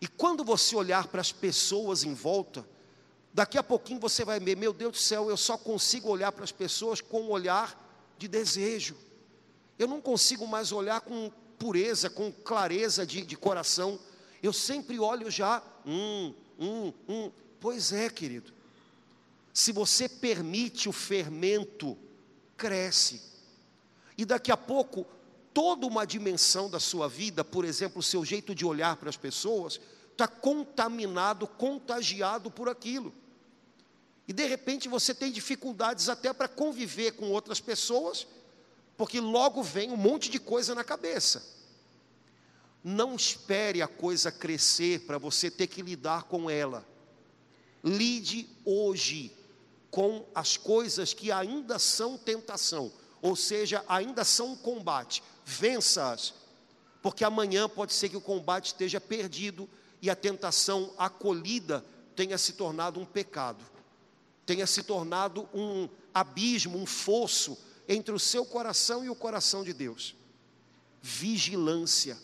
E 0.00 0.08
quando 0.08 0.42
você 0.42 0.74
olhar 0.74 1.08
para 1.08 1.20
as 1.20 1.32
pessoas 1.32 2.04
em 2.04 2.14
volta, 2.14 2.66
daqui 3.32 3.58
a 3.58 3.62
pouquinho 3.62 4.00
você 4.00 4.24
vai 4.24 4.40
ver, 4.40 4.56
meu 4.56 4.72
Deus 4.72 4.92
do 4.92 4.98
céu, 4.98 5.30
eu 5.30 5.36
só 5.36 5.56
consigo 5.56 6.08
olhar 6.08 6.32
para 6.32 6.44
as 6.44 6.52
pessoas 6.52 7.00
com 7.00 7.22
um 7.22 7.30
olhar 7.30 7.78
de 8.18 8.28
desejo. 8.28 8.96
Eu 9.78 9.88
não 9.88 10.00
consigo 10.00 10.46
mais 10.46 10.72
olhar 10.72 11.00
com 11.00 11.30
pureza, 11.58 12.10
com 12.10 12.30
clareza 12.30 13.06
de, 13.06 13.22
de 13.22 13.36
coração. 13.36 13.98
Eu 14.42 14.52
sempre 14.52 14.98
olho 14.98 15.30
já, 15.30 15.62
hum, 15.86 16.34
hum, 16.58 16.92
hum. 17.08 17.30
Pois 17.60 17.92
é, 17.92 18.08
querido. 18.08 18.52
Se 19.52 19.72
você 19.72 20.08
permite 20.08 20.88
o 20.88 20.92
fermento, 20.92 21.96
cresce. 22.56 23.22
E 24.16 24.24
daqui 24.24 24.52
a 24.52 24.56
pouco, 24.56 25.06
toda 25.52 25.86
uma 25.86 26.06
dimensão 26.06 26.70
da 26.70 26.78
sua 26.78 27.08
vida, 27.08 27.44
por 27.44 27.64
exemplo, 27.64 28.00
o 28.00 28.02
seu 28.02 28.24
jeito 28.24 28.54
de 28.54 28.64
olhar 28.64 28.96
para 28.96 29.08
as 29.08 29.16
pessoas, 29.16 29.80
está 30.12 30.28
contaminado, 30.28 31.46
contagiado 31.46 32.50
por 32.50 32.68
aquilo. 32.68 33.12
E 34.30 34.32
de 34.32 34.46
repente 34.46 34.88
você 34.88 35.12
tem 35.12 35.32
dificuldades 35.32 36.08
até 36.08 36.32
para 36.32 36.46
conviver 36.46 37.16
com 37.16 37.32
outras 37.32 37.60
pessoas, 37.60 38.28
porque 38.96 39.18
logo 39.18 39.60
vem 39.60 39.90
um 39.90 39.96
monte 39.96 40.30
de 40.30 40.38
coisa 40.38 40.72
na 40.72 40.84
cabeça. 40.84 41.44
Não 42.84 43.16
espere 43.16 43.82
a 43.82 43.88
coisa 43.88 44.30
crescer 44.30 45.00
para 45.00 45.18
você 45.18 45.50
ter 45.50 45.66
que 45.66 45.82
lidar 45.82 46.22
com 46.22 46.48
ela. 46.48 46.86
Lide 47.82 48.48
hoje 48.64 49.36
com 49.90 50.24
as 50.32 50.56
coisas 50.56 51.12
que 51.12 51.32
ainda 51.32 51.76
são 51.80 52.16
tentação, 52.16 52.92
ou 53.20 53.34
seja, 53.34 53.84
ainda 53.88 54.22
são 54.22 54.52
um 54.52 54.56
combate. 54.56 55.24
Vença-as, 55.44 56.34
porque 57.02 57.24
amanhã 57.24 57.68
pode 57.68 57.92
ser 57.92 58.08
que 58.08 58.16
o 58.16 58.20
combate 58.20 58.66
esteja 58.66 59.00
perdido 59.00 59.68
e 60.00 60.08
a 60.08 60.14
tentação 60.14 60.94
acolhida 60.96 61.84
tenha 62.14 62.38
se 62.38 62.52
tornado 62.52 63.00
um 63.00 63.04
pecado, 63.04 63.64
tenha 64.50 64.66
se 64.66 64.82
tornado 64.82 65.48
um 65.54 65.88
abismo, 66.12 66.76
um 66.76 66.84
fosso 66.84 67.56
entre 67.88 68.12
o 68.12 68.18
seu 68.18 68.44
coração 68.44 69.04
e 69.04 69.08
o 69.08 69.14
coração 69.14 69.62
de 69.62 69.72
Deus. 69.72 70.16
Vigilância. 71.00 72.18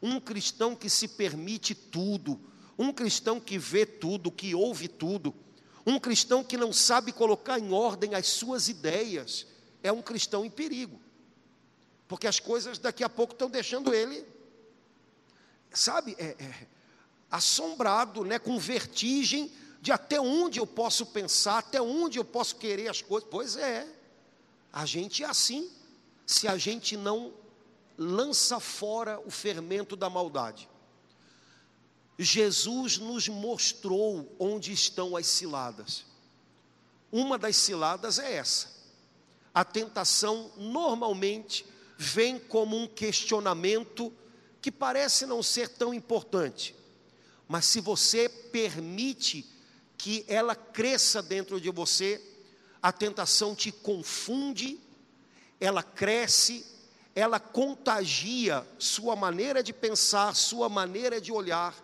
Um 0.00 0.18
cristão 0.18 0.74
que 0.74 0.88
se 0.88 1.06
permite 1.06 1.74
tudo, 1.74 2.40
um 2.78 2.90
cristão 2.94 3.38
que 3.38 3.58
vê 3.58 3.84
tudo, 3.84 4.32
que 4.32 4.54
ouve 4.54 4.88
tudo, 4.88 5.34
um 5.84 5.98
cristão 5.98 6.42
que 6.42 6.56
não 6.56 6.72
sabe 6.72 7.12
colocar 7.12 7.58
em 7.58 7.70
ordem 7.70 8.14
as 8.14 8.26
suas 8.26 8.70
ideias, 8.70 9.46
é 9.82 9.92
um 9.92 10.00
cristão 10.00 10.46
em 10.46 10.50
perigo. 10.50 10.98
Porque 12.08 12.26
as 12.26 12.40
coisas 12.40 12.78
daqui 12.78 13.04
a 13.04 13.08
pouco 13.10 13.34
estão 13.34 13.50
deixando 13.50 13.92
ele, 13.92 14.26
sabe, 15.70 16.16
é, 16.18 16.36
é, 16.42 16.66
assombrado, 17.30 18.24
né, 18.24 18.38
com 18.38 18.58
vertigem 18.58 19.52
de 19.86 19.92
até 19.92 20.20
onde 20.20 20.58
eu 20.58 20.66
posso 20.66 21.06
pensar, 21.06 21.58
até 21.58 21.80
onde 21.80 22.18
eu 22.18 22.24
posso 22.24 22.56
querer 22.56 22.88
as 22.88 23.02
coisas. 23.02 23.28
Pois 23.30 23.54
é, 23.54 23.86
a 24.72 24.84
gente 24.84 25.22
é 25.22 25.26
assim, 25.26 25.70
se 26.26 26.48
a 26.48 26.58
gente 26.58 26.96
não 26.96 27.32
lança 27.96 28.58
fora 28.58 29.20
o 29.24 29.30
fermento 29.30 29.94
da 29.94 30.10
maldade. 30.10 30.68
Jesus 32.18 32.98
nos 32.98 33.28
mostrou 33.28 34.34
onde 34.40 34.72
estão 34.72 35.16
as 35.16 35.28
ciladas. 35.28 36.04
Uma 37.12 37.38
das 37.38 37.54
ciladas 37.54 38.18
é 38.18 38.38
essa. 38.38 38.74
A 39.54 39.64
tentação 39.64 40.50
normalmente 40.56 41.64
vem 41.96 42.40
como 42.40 42.76
um 42.76 42.88
questionamento 42.88 44.12
que 44.60 44.72
parece 44.72 45.26
não 45.26 45.44
ser 45.44 45.68
tão 45.68 45.94
importante, 45.94 46.74
mas 47.46 47.66
se 47.66 47.80
você 47.80 48.28
permite 48.28 49.54
que 49.96 50.24
ela 50.28 50.54
cresça 50.54 51.22
dentro 51.22 51.60
de 51.60 51.70
você, 51.70 52.22
a 52.82 52.92
tentação 52.92 53.54
te 53.54 53.72
confunde, 53.72 54.78
ela 55.60 55.82
cresce, 55.82 56.64
ela 57.14 57.40
contagia 57.40 58.66
sua 58.78 59.16
maneira 59.16 59.62
de 59.62 59.72
pensar, 59.72 60.34
sua 60.34 60.68
maneira 60.68 61.20
de 61.20 61.32
olhar, 61.32 61.74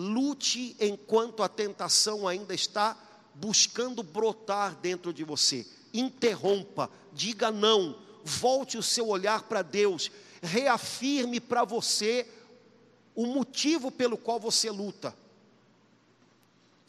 Lute 0.00 0.76
enquanto 0.78 1.42
a 1.42 1.48
tentação 1.48 2.28
ainda 2.28 2.54
está 2.54 2.96
buscando 3.34 4.00
brotar 4.00 4.76
dentro 4.76 5.12
de 5.12 5.24
você. 5.24 5.66
Interrompa, 5.92 6.88
diga 7.12 7.50
não, 7.50 7.98
volte 8.24 8.78
o 8.78 8.82
seu 8.82 9.08
olhar 9.08 9.42
para 9.42 9.60
Deus, 9.60 10.08
reafirme 10.40 11.40
para 11.40 11.64
você 11.64 12.28
o 13.12 13.26
motivo 13.26 13.90
pelo 13.90 14.16
qual 14.16 14.38
você 14.38 14.70
luta. 14.70 15.12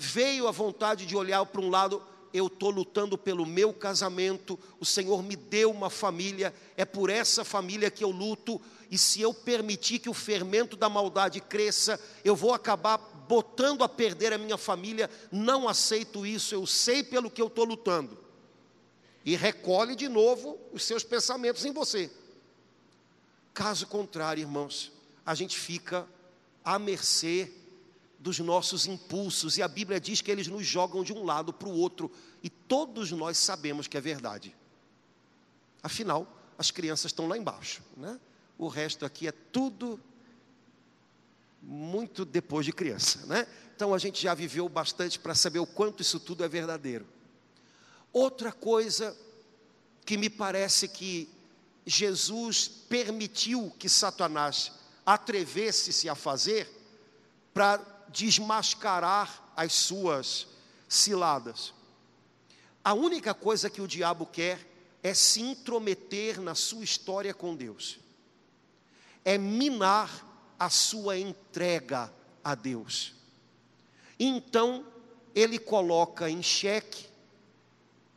Veio 0.01 0.47
a 0.47 0.51
vontade 0.51 1.05
de 1.05 1.13
olhar 1.13 1.45
para 1.45 1.59
um 1.59 1.69
lado, 1.69 2.01
eu 2.33 2.47
estou 2.47 2.69
lutando 2.69 3.17
pelo 3.17 3.45
meu 3.45 3.73
casamento, 3.73 4.57
o 4.79 4.85
Senhor 4.85 5.21
me 5.21 5.35
deu 5.35 5.69
uma 5.69 5.89
família, 5.89 6.53
é 6.77 6.85
por 6.85 7.09
essa 7.09 7.43
família 7.43 7.91
que 7.91 8.01
eu 8.01 8.09
luto, 8.09 8.61
e 8.89 8.97
se 8.97 9.19
eu 9.19 9.33
permitir 9.33 9.99
que 9.99 10.09
o 10.09 10.13
fermento 10.13 10.77
da 10.77 10.87
maldade 10.87 11.41
cresça, 11.41 11.99
eu 12.23 12.33
vou 12.33 12.53
acabar 12.53 12.97
botando 13.27 13.83
a 13.83 13.89
perder 13.89 14.31
a 14.31 14.37
minha 14.37 14.57
família, 14.57 15.09
não 15.29 15.67
aceito 15.67 16.25
isso, 16.25 16.55
eu 16.55 16.65
sei 16.65 17.03
pelo 17.03 17.29
que 17.29 17.41
eu 17.41 17.47
estou 17.47 17.65
lutando. 17.65 18.17
E 19.25 19.35
recolhe 19.35 19.97
de 19.97 20.07
novo 20.07 20.57
os 20.71 20.81
seus 20.81 21.03
pensamentos 21.03 21.65
em 21.65 21.73
você. 21.73 22.09
Caso 23.53 23.85
contrário, 23.85 24.39
irmãos, 24.39 24.93
a 25.25 25.35
gente 25.35 25.59
fica 25.59 26.07
à 26.63 26.79
mercê 26.79 27.51
dos 28.19 28.39
nossos 28.39 28.85
impulsos, 28.85 29.57
e 29.57 29.61
a 29.61 29.67
Bíblia 29.67 29.99
diz 29.99 30.21
que 30.21 30.29
eles 30.29 30.47
nos 30.47 30.65
jogam 30.65 31.03
de 31.03 31.13
um 31.13 31.23
lado 31.23 31.53
para 31.53 31.69
o 31.69 31.73
outro, 31.73 32.11
e 32.43 32.49
todos 32.49 33.11
nós 33.11 33.37
sabemos 33.37 33.87
que 33.87 33.97
é 33.97 34.01
verdade. 34.01 34.55
Afinal, 35.81 36.27
as 36.57 36.69
crianças 36.69 37.05
estão 37.05 37.27
lá 37.27 37.37
embaixo, 37.37 37.81
né? 37.95 38.19
o 38.57 38.67
resto 38.67 39.05
aqui 39.05 39.25
é 39.25 39.31
tudo 39.31 39.97
muito 41.61 42.25
depois 42.25 42.65
de 42.65 42.73
criança, 42.73 43.25
né? 43.25 43.47
Então 43.73 43.93
a 43.93 43.97
gente 43.97 44.21
já 44.21 44.33
viveu 44.33 44.67
bastante 44.67 45.17
para 45.17 45.33
saber 45.33 45.59
o 45.59 45.65
quanto 45.65 46.01
isso 46.01 46.19
tudo 46.19 46.43
é 46.43 46.47
verdadeiro. 46.49 47.07
Outra 48.11 48.51
coisa 48.51 49.15
que 50.05 50.17
me 50.17 50.29
parece 50.29 50.89
que 50.89 51.29
Jesus 51.85 52.67
permitiu 52.67 53.73
que 53.79 53.87
Satanás 53.87 54.73
atrevesse-se 55.05 56.09
a 56.09 56.15
fazer 56.15 56.69
para 57.53 57.77
desmascarar 58.11 59.51
as 59.55 59.73
suas 59.73 60.47
ciladas. 60.87 61.73
A 62.83 62.93
única 62.93 63.33
coisa 63.33 63.69
que 63.69 63.81
o 63.81 63.87
diabo 63.87 64.25
quer 64.25 64.67
é 65.01 65.13
se 65.13 65.41
intrometer 65.41 66.41
na 66.41 66.55
sua 66.55 66.83
história 66.83 67.33
com 67.33 67.55
Deus 67.55 67.99
é 69.23 69.37
minar 69.37 70.25
a 70.57 70.69
sua 70.69 71.17
entrega 71.17 72.11
a 72.43 72.55
Deus. 72.55 73.13
Então, 74.19 74.85
ele 75.35 75.59
coloca 75.59 76.29
em 76.29 76.41
xeque, 76.41 77.07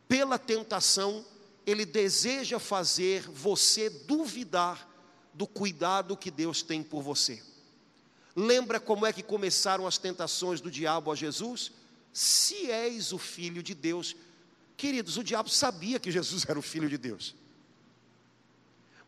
pela 0.08 0.38
tentação, 0.38 1.24
ele 1.64 1.84
deseja 1.84 2.58
fazer 2.58 3.28
você 3.28 3.88
duvidar 3.88 4.88
do 5.32 5.46
cuidado 5.46 6.16
que 6.16 6.30
Deus 6.30 6.62
tem 6.62 6.82
por 6.82 7.02
você. 7.02 7.42
Lembra 8.34 8.80
como 8.80 9.06
é 9.06 9.12
que 9.12 9.22
começaram 9.22 9.86
as 9.86 9.98
tentações 9.98 10.60
do 10.60 10.70
diabo 10.70 11.10
a 11.12 11.14
Jesus? 11.14 11.72
Se 12.12 12.70
és 12.70 13.12
o 13.12 13.18
filho 13.18 13.62
de 13.62 13.74
Deus. 13.74 14.16
Queridos, 14.76 15.16
o 15.16 15.24
diabo 15.24 15.48
sabia 15.48 16.00
que 16.00 16.10
Jesus 16.10 16.44
era 16.48 16.58
o 16.58 16.62
filho 16.62 16.88
de 16.88 16.98
Deus 16.98 17.34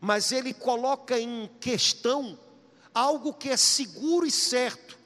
mas 0.05 0.31
ele 0.31 0.53
coloca 0.53 1.19
em 1.19 1.49
questão 1.59 2.37
algo 2.93 3.33
que 3.33 3.49
é 3.49 3.57
seguro 3.57 4.25
e 4.25 4.29
certo, 4.29 4.97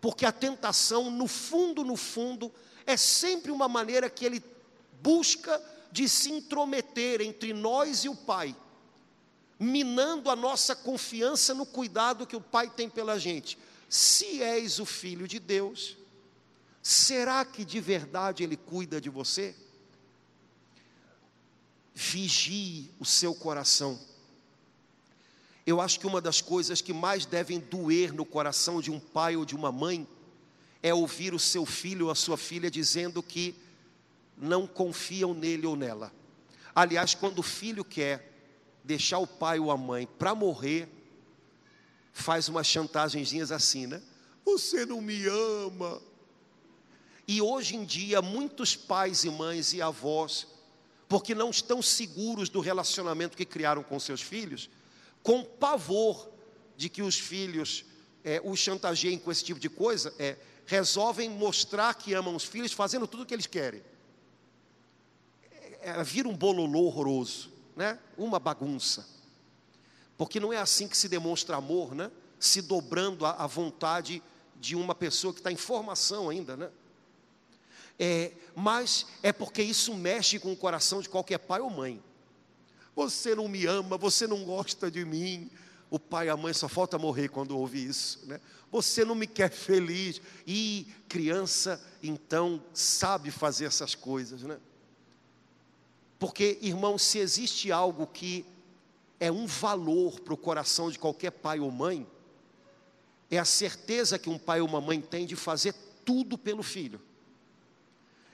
porque 0.00 0.26
a 0.26 0.32
tentação, 0.32 1.08
no 1.08 1.28
fundo, 1.28 1.84
no 1.84 1.94
fundo, 1.94 2.52
é 2.84 2.96
sempre 2.96 3.52
uma 3.52 3.68
maneira 3.68 4.10
que 4.10 4.24
ele 4.24 4.42
busca 5.00 5.62
de 5.92 6.08
se 6.08 6.32
intrometer 6.32 7.20
entre 7.20 7.52
nós 7.52 8.04
e 8.04 8.08
o 8.08 8.16
Pai, 8.16 8.56
minando 9.64 10.30
a 10.30 10.36
nossa 10.36 10.76
confiança 10.76 11.54
no 11.54 11.64
cuidado 11.66 12.26
que 12.26 12.36
o 12.36 12.40
Pai 12.40 12.70
tem 12.70 12.88
pela 12.88 13.18
gente. 13.18 13.58
Se 13.88 14.42
és 14.42 14.78
o 14.78 14.84
filho 14.84 15.26
de 15.26 15.38
Deus, 15.38 15.96
será 16.82 17.44
que 17.44 17.64
de 17.64 17.80
verdade 17.80 18.42
Ele 18.42 18.56
cuida 18.56 19.00
de 19.00 19.10
você? 19.10 19.54
Vigie 21.94 22.90
o 22.98 23.04
seu 23.04 23.34
coração 23.34 23.98
eu 25.66 25.80
acho 25.80 25.98
que 25.98 26.06
uma 26.06 26.20
das 26.20 26.40
coisas 26.42 26.82
que 26.82 26.92
mais 26.92 27.24
devem 27.24 27.58
doer 27.58 28.12
no 28.12 28.24
coração 28.24 28.82
de 28.82 28.90
um 28.90 29.00
pai 29.00 29.34
ou 29.34 29.44
de 29.46 29.54
uma 29.54 29.72
mãe 29.72 30.06
é 30.82 30.92
ouvir 30.92 31.32
o 31.32 31.38
seu 31.38 31.64
filho 31.64 32.06
ou 32.06 32.12
a 32.12 32.14
sua 32.14 32.36
filha 32.36 32.70
dizendo 32.70 33.22
que 33.22 33.54
não 34.36 34.66
confiam 34.66 35.32
nele 35.32 35.66
ou 35.66 35.74
nela. 35.74 36.12
Aliás, 36.74 37.14
quando 37.14 37.38
o 37.38 37.42
filho 37.42 37.82
quer 37.82 38.33
deixar 38.84 39.18
o 39.18 39.26
pai 39.26 39.58
ou 39.58 39.70
a 39.70 39.76
mãe 39.76 40.06
para 40.06 40.34
morrer, 40.34 40.88
faz 42.12 42.48
umas 42.48 42.66
chantagenzinhas 42.66 43.50
assim, 43.50 43.86
né? 43.86 44.00
Você 44.44 44.84
não 44.84 45.00
me 45.00 45.26
ama. 45.26 46.00
E 47.26 47.40
hoje 47.40 47.74
em 47.74 47.84
dia, 47.84 48.20
muitos 48.20 48.76
pais 48.76 49.24
e 49.24 49.30
mães 49.30 49.72
e 49.72 49.80
avós, 49.80 50.46
porque 51.08 51.34
não 51.34 51.50
estão 51.50 51.80
seguros 51.80 52.50
do 52.50 52.60
relacionamento 52.60 53.36
que 53.36 53.46
criaram 53.46 53.82
com 53.82 53.98
seus 53.98 54.20
filhos, 54.20 54.68
com 55.22 55.42
pavor 55.42 56.30
de 56.76 56.88
que 56.90 57.02
os 57.02 57.18
filhos 57.18 57.86
é, 58.24 58.40
os 58.42 58.58
chantageiem 58.58 59.18
com 59.18 59.30
esse 59.30 59.44
tipo 59.44 59.60
de 59.60 59.68
coisa, 59.68 60.12
é, 60.18 60.36
resolvem 60.66 61.28
mostrar 61.28 61.94
que 61.94 62.14
amam 62.14 62.34
os 62.34 62.44
filhos 62.44 62.72
fazendo 62.72 63.06
tudo 63.06 63.22
o 63.22 63.26
que 63.26 63.34
eles 63.34 63.46
querem. 63.46 63.82
É, 65.52 65.90
é, 65.90 66.02
vira 66.02 66.26
um 66.26 66.34
bololô 66.34 66.86
horroroso, 66.86 67.52
né? 67.76 67.98
uma 68.16 68.38
bagunça. 68.38 69.06
Porque 70.16 70.38
não 70.38 70.52
é 70.52 70.58
assim 70.58 70.86
que 70.86 70.96
se 70.96 71.08
demonstra 71.08 71.56
amor, 71.56 71.94
né? 71.94 72.10
se 72.38 72.60
dobrando 72.60 73.24
à 73.24 73.46
vontade 73.46 74.22
de 74.60 74.76
uma 74.76 74.94
pessoa 74.94 75.32
que 75.32 75.40
está 75.40 75.50
em 75.50 75.56
formação 75.56 76.28
ainda, 76.28 76.56
né? 76.56 76.70
É, 77.98 78.32
mas 78.54 79.06
é 79.22 79.32
porque 79.32 79.62
isso 79.62 79.94
mexe 79.94 80.38
com 80.38 80.52
o 80.52 80.56
coração 80.56 81.00
de 81.00 81.08
qualquer 81.08 81.38
pai 81.38 81.60
ou 81.60 81.70
mãe. 81.70 82.02
Você 82.94 83.34
não 83.34 83.48
me 83.48 83.66
ama, 83.66 83.96
você 83.96 84.26
não 84.26 84.44
gosta 84.44 84.90
de 84.90 85.04
mim. 85.04 85.50
O 85.90 85.98
pai 85.98 86.26
e 86.26 86.30
a 86.30 86.36
mãe 86.36 86.52
só 86.52 86.68
falta 86.68 86.98
morrer 86.98 87.28
quando 87.28 87.56
ouve 87.56 87.84
isso, 87.84 88.20
né? 88.26 88.40
Você 88.70 89.04
não 89.04 89.14
me 89.14 89.26
quer 89.26 89.50
feliz. 89.50 90.20
E 90.46 90.88
criança, 91.08 91.80
então, 92.02 92.62
sabe 92.72 93.30
fazer 93.30 93.66
essas 93.66 93.94
coisas, 93.94 94.42
né? 94.42 94.58
Porque, 96.18 96.58
irmão, 96.62 96.96
se 96.96 97.18
existe 97.18 97.72
algo 97.72 98.06
que 98.06 98.46
é 99.18 99.30
um 99.30 99.46
valor 99.46 100.20
para 100.20 100.34
o 100.34 100.36
coração 100.36 100.90
de 100.90 100.98
qualquer 100.98 101.30
pai 101.30 101.60
ou 101.60 101.70
mãe, 101.70 102.06
é 103.30 103.38
a 103.38 103.44
certeza 103.44 104.18
que 104.18 104.30
um 104.30 104.38
pai 104.38 104.60
ou 104.60 104.68
uma 104.68 104.80
mãe 104.80 105.00
tem 105.00 105.26
de 105.26 105.36
fazer 105.36 105.74
tudo 106.04 106.36
pelo 106.36 106.62
filho. 106.62 107.00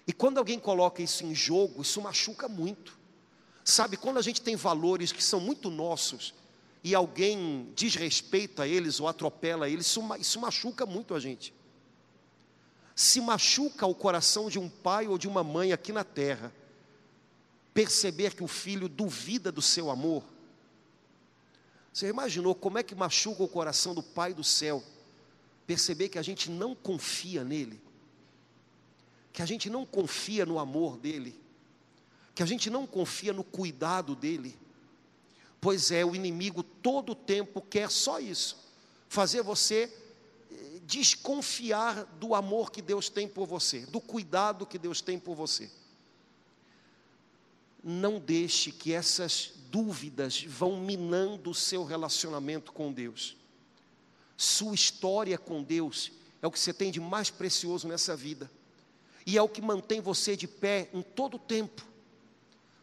E 0.07 0.13
quando 0.13 0.39
alguém 0.39 0.59
coloca 0.59 1.03
isso 1.03 1.25
em 1.25 1.35
jogo, 1.35 1.83
isso 1.83 2.01
machuca 2.01 2.49
muito. 2.49 2.99
Sabe, 3.65 3.97
quando 3.97 4.19
a 4.19 4.23
gente 4.23 4.41
tem 4.41 4.57
valores 4.57 5.13
que 5.13 5.23
são 5.23 5.39
muito 5.39 5.71
nossos 5.71 6.35
e 6.83 6.95
alguém 6.95 7.71
desrespeita 7.77 8.67
eles 8.67 8.99
ou 8.99 9.07
atropela 9.07 9.69
eles, 9.69 9.87
isso, 9.87 10.03
isso 10.19 10.41
machuca 10.41 10.85
muito 10.87 11.15
a 11.15 11.21
gente. 11.21 11.55
Se 12.97 13.21
machuca 13.21 13.87
o 13.87 13.95
coração 13.95 14.49
de 14.51 14.59
um 14.59 14.69
pai 14.69 15.07
ou 15.07 15.17
de 15.17 15.29
uma 15.29 15.45
mãe 15.45 15.73
aqui 15.73 15.93
na 15.93 16.03
terra, 16.03 16.53
perceber 17.73 18.35
que 18.35 18.43
o 18.43 18.49
filho 18.49 18.89
duvida 18.89 19.51
do 19.53 19.63
seu 19.63 19.91
amor, 19.91 20.25
você 21.93 22.09
imaginou 22.09 22.55
como 22.55 22.79
é 22.79 22.83
que 22.83 22.95
machuca 22.95 23.43
o 23.43 23.49
coração 23.49 23.95
do 23.95 24.03
Pai 24.03 24.33
do 24.33 24.45
céu? 24.45 24.83
Perceber 25.67 26.09
que 26.09 26.19
a 26.19 26.23
gente 26.23 26.51
não 26.51 26.75
confia 26.75 27.45
nele, 27.45 27.81
que 29.33 29.43
a 29.43 29.47
gente 29.47 29.69
não 29.69 29.85
confia 29.85 30.47
no 30.47 30.59
amor 30.59 30.97
dele, 30.97 31.39
que 32.35 32.43
a 32.43 32.47
gente 32.47 32.71
não 32.71 32.87
confia 32.87 33.33
no 33.33 33.45
cuidado 33.45 34.15
dele. 34.15 34.57
Pois 35.61 35.91
é, 35.91 36.05
o 36.05 36.15
inimigo 36.15 36.63
todo 36.63 37.13
o 37.13 37.15
tempo 37.15 37.61
quer 37.61 37.91
só 37.91 38.19
isso, 38.19 38.57
fazer 39.09 39.43
você 39.43 39.93
eh, 40.51 40.81
desconfiar 40.85 42.05
do 42.19 42.35
amor 42.35 42.71
que 42.71 42.81
Deus 42.81 43.11
tem 43.11 43.29
por 43.29 43.47
você, 43.47 43.85
do 43.87 44.01
cuidado 44.01 44.65
que 44.65 44.79
Deus 44.79 45.03
tem 45.03 45.19
por 45.19 45.35
você. 45.35 45.71
Não 47.83 48.19
deixe 48.19 48.71
que 48.71 48.93
essas 48.93 49.53
dúvidas 49.71 50.43
vão 50.43 50.81
minando 50.81 51.51
o 51.51 51.55
seu 51.55 51.85
relacionamento 51.85 52.73
com 52.73 52.93
Deus. 52.93 53.37
Sua 54.37 54.75
história 54.75 55.39
com 55.39 55.63
Deus 55.63 56.13
é 56.43 56.47
o 56.47 56.51
que 56.51 56.59
você 56.59 56.73
tem 56.73 56.91
de 56.91 57.01
mais 57.01 57.31
precioso 57.31 57.87
nessa 57.87 58.17
vida, 58.17 58.51
e 59.27 59.37
é 59.37 59.43
o 59.43 59.49
que 59.49 59.61
mantém 59.61 60.01
você 60.01 60.35
de 60.35 60.49
pé 60.49 60.89
em 60.93 61.03
todo 61.03 61.35
o 61.35 61.39
tempo. 61.39 61.87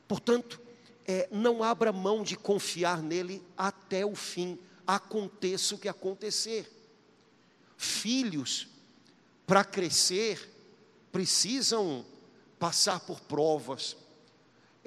Portanto, 0.08 0.62
é, 1.06 1.28
não 1.32 1.64
abra 1.64 1.92
mão 1.92 2.24
de 2.24 2.38
confiar 2.38 3.02
nele 3.02 3.44
até 3.58 4.06
o 4.06 4.16
fim, 4.16 4.60
aconteça 4.86 5.76
o 5.76 5.78
que 5.80 5.88
acontecer. 5.88 6.72
Filhos, 7.76 8.68
para 9.46 9.64
crescer, 9.64 10.54
precisam 11.12 12.06
passar 12.60 13.00
por 13.00 13.20
provas, 13.22 13.98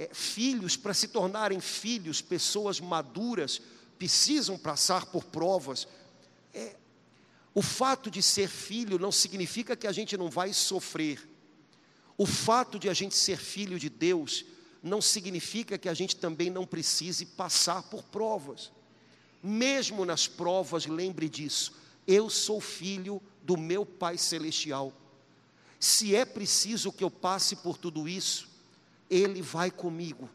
é, 0.00 0.08
filhos, 0.14 0.78
para 0.78 0.94
se 0.94 1.08
tornarem 1.08 1.60
filhos, 1.60 2.22
pessoas 2.22 2.80
maduras, 2.80 3.60
precisam 3.98 4.56
passar 4.56 5.04
por 5.04 5.24
provas. 5.24 5.86
É, 6.54 6.74
o 7.54 7.60
fato 7.60 8.10
de 8.10 8.22
ser 8.22 8.48
filho 8.48 8.98
não 8.98 9.12
significa 9.12 9.76
que 9.76 9.86
a 9.86 9.92
gente 9.92 10.16
não 10.16 10.30
vai 10.30 10.54
sofrer. 10.54 11.28
O 12.16 12.24
fato 12.24 12.78
de 12.78 12.88
a 12.88 12.94
gente 12.94 13.14
ser 13.14 13.36
filho 13.36 13.78
de 13.78 13.90
Deus 13.90 14.46
não 14.82 15.02
significa 15.02 15.76
que 15.76 15.88
a 15.88 15.92
gente 15.92 16.16
também 16.16 16.48
não 16.48 16.66
precise 16.66 17.26
passar 17.26 17.82
por 17.82 18.02
provas. 18.04 18.72
Mesmo 19.42 20.06
nas 20.06 20.26
provas, 20.26 20.86
lembre 20.86 21.28
disso. 21.28 21.74
Eu 22.06 22.30
sou 22.30 22.58
filho 22.58 23.20
do 23.42 23.54
meu 23.54 23.84
Pai 23.84 24.16
Celestial. 24.16 24.94
Se 25.78 26.16
é 26.16 26.24
preciso 26.24 26.90
que 26.90 27.04
eu 27.04 27.10
passe 27.10 27.56
por 27.56 27.76
tudo 27.76 28.08
isso, 28.08 28.49
ele 29.10 29.42
vai 29.42 29.70
comigo. 29.70 30.30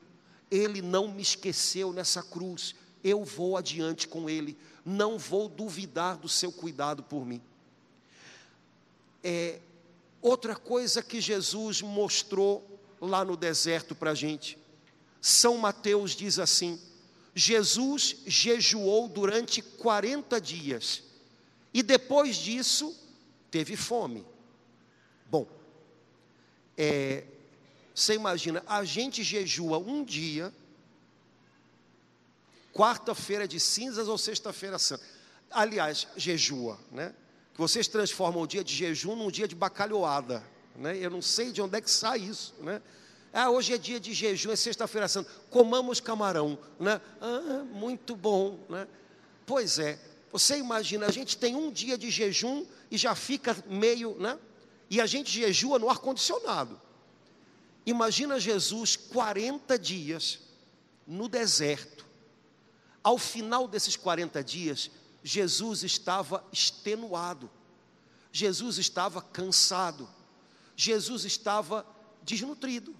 Ele 0.51 0.81
não 0.81 1.07
me 1.07 1.21
esqueceu 1.21 1.93
nessa 1.93 2.21
cruz. 2.21 2.75
Eu 3.03 3.23
vou 3.23 3.55
adiante 3.55 4.07
com 4.07 4.29
Ele. 4.29 4.57
Não 4.83 5.17
vou 5.17 5.47
duvidar 5.47 6.17
do 6.17 6.27
seu 6.27 6.51
cuidado 6.51 7.01
por 7.01 7.25
mim. 7.25 7.41
É, 9.23 9.59
outra 10.21 10.55
coisa 10.55 11.01
que 11.01 11.21
Jesus 11.21 11.81
mostrou 11.81 12.79
lá 12.99 13.23
no 13.23 13.37
deserto 13.37 13.95
para 13.95 14.11
a 14.11 14.15
gente. 14.15 14.57
São 15.21 15.57
Mateus 15.57 16.11
diz 16.11 16.37
assim: 16.37 16.79
Jesus 17.33 18.17
jejuou 18.27 19.07
durante 19.07 19.61
40 19.61 20.39
dias 20.39 21.03
e 21.73 21.81
depois 21.81 22.35
disso 22.37 22.95
teve 23.49 23.75
fome. 23.75 24.25
Bom, 25.29 25.47
é, 26.77 27.23
você 27.95 28.13
imagina, 28.13 28.61
a 28.67 28.83
gente 28.83 29.23
jejua 29.23 29.77
um 29.77 30.03
dia, 30.03 30.53
quarta-feira 32.73 33.47
de 33.47 33.57
cinzas 33.57 34.09
ou 34.09 34.17
sexta-feira 34.17 34.77
santa. 34.77 35.01
Aliás, 35.49 36.05
jejua, 36.17 36.77
né? 36.91 37.15
Que 37.53 37.61
vocês 37.61 37.87
transformam 37.87 38.43
o 38.43 38.47
dia 38.47 38.65
de 38.65 38.75
jejum 38.75 39.15
num 39.15 39.31
dia 39.31 39.47
de 39.47 39.55
bacalhoada, 39.55 40.43
né? 40.75 40.97
Eu 40.97 41.09
não 41.09 41.21
sei 41.21 41.53
de 41.53 41.61
onde 41.61 41.77
é 41.77 41.79
que 41.81 41.89
sai 41.89 42.19
isso, 42.19 42.53
né? 42.59 42.81
Ah, 43.31 43.49
hoje 43.49 43.73
é 43.73 43.77
dia 43.77 43.97
de 43.97 44.13
jejum, 44.13 44.51
é 44.51 44.57
sexta-feira 44.57 45.07
santa. 45.07 45.31
Comamos 45.49 46.01
camarão, 46.01 46.59
né? 46.77 46.99
Ah, 47.21 47.63
muito 47.71 48.13
bom, 48.13 48.59
né? 48.67 48.89
Pois 49.45 49.79
é. 49.79 49.97
Você 50.33 50.57
imagina, 50.57 51.05
a 51.05 51.11
gente 51.11 51.37
tem 51.37 51.55
um 51.55 51.71
dia 51.71 51.97
de 51.97 52.11
jejum 52.11 52.65
e 52.91 52.97
já 52.97 53.15
fica 53.15 53.55
meio, 53.69 54.15
né? 54.19 54.37
E 54.89 54.99
a 54.99 55.05
gente 55.05 55.31
jejua 55.31 55.79
no 55.79 55.89
ar 55.89 55.99
condicionado. 55.99 56.83
Imagina 57.85 58.39
Jesus 58.39 58.95
40 58.95 59.77
dias 59.77 60.39
no 61.05 61.29
deserto. 61.29 62.05
Ao 63.03 63.17
final 63.17 63.67
desses 63.67 63.95
40 63.95 64.43
dias, 64.43 64.89
Jesus 65.23 65.83
estava 65.83 66.43
extenuado. 66.51 67.49
Jesus 68.31 68.79
estava 68.79 69.21
cansado. 69.21 70.09
Jesus 70.75 71.25
estava 71.25 71.85
desnutrido. 72.23 72.95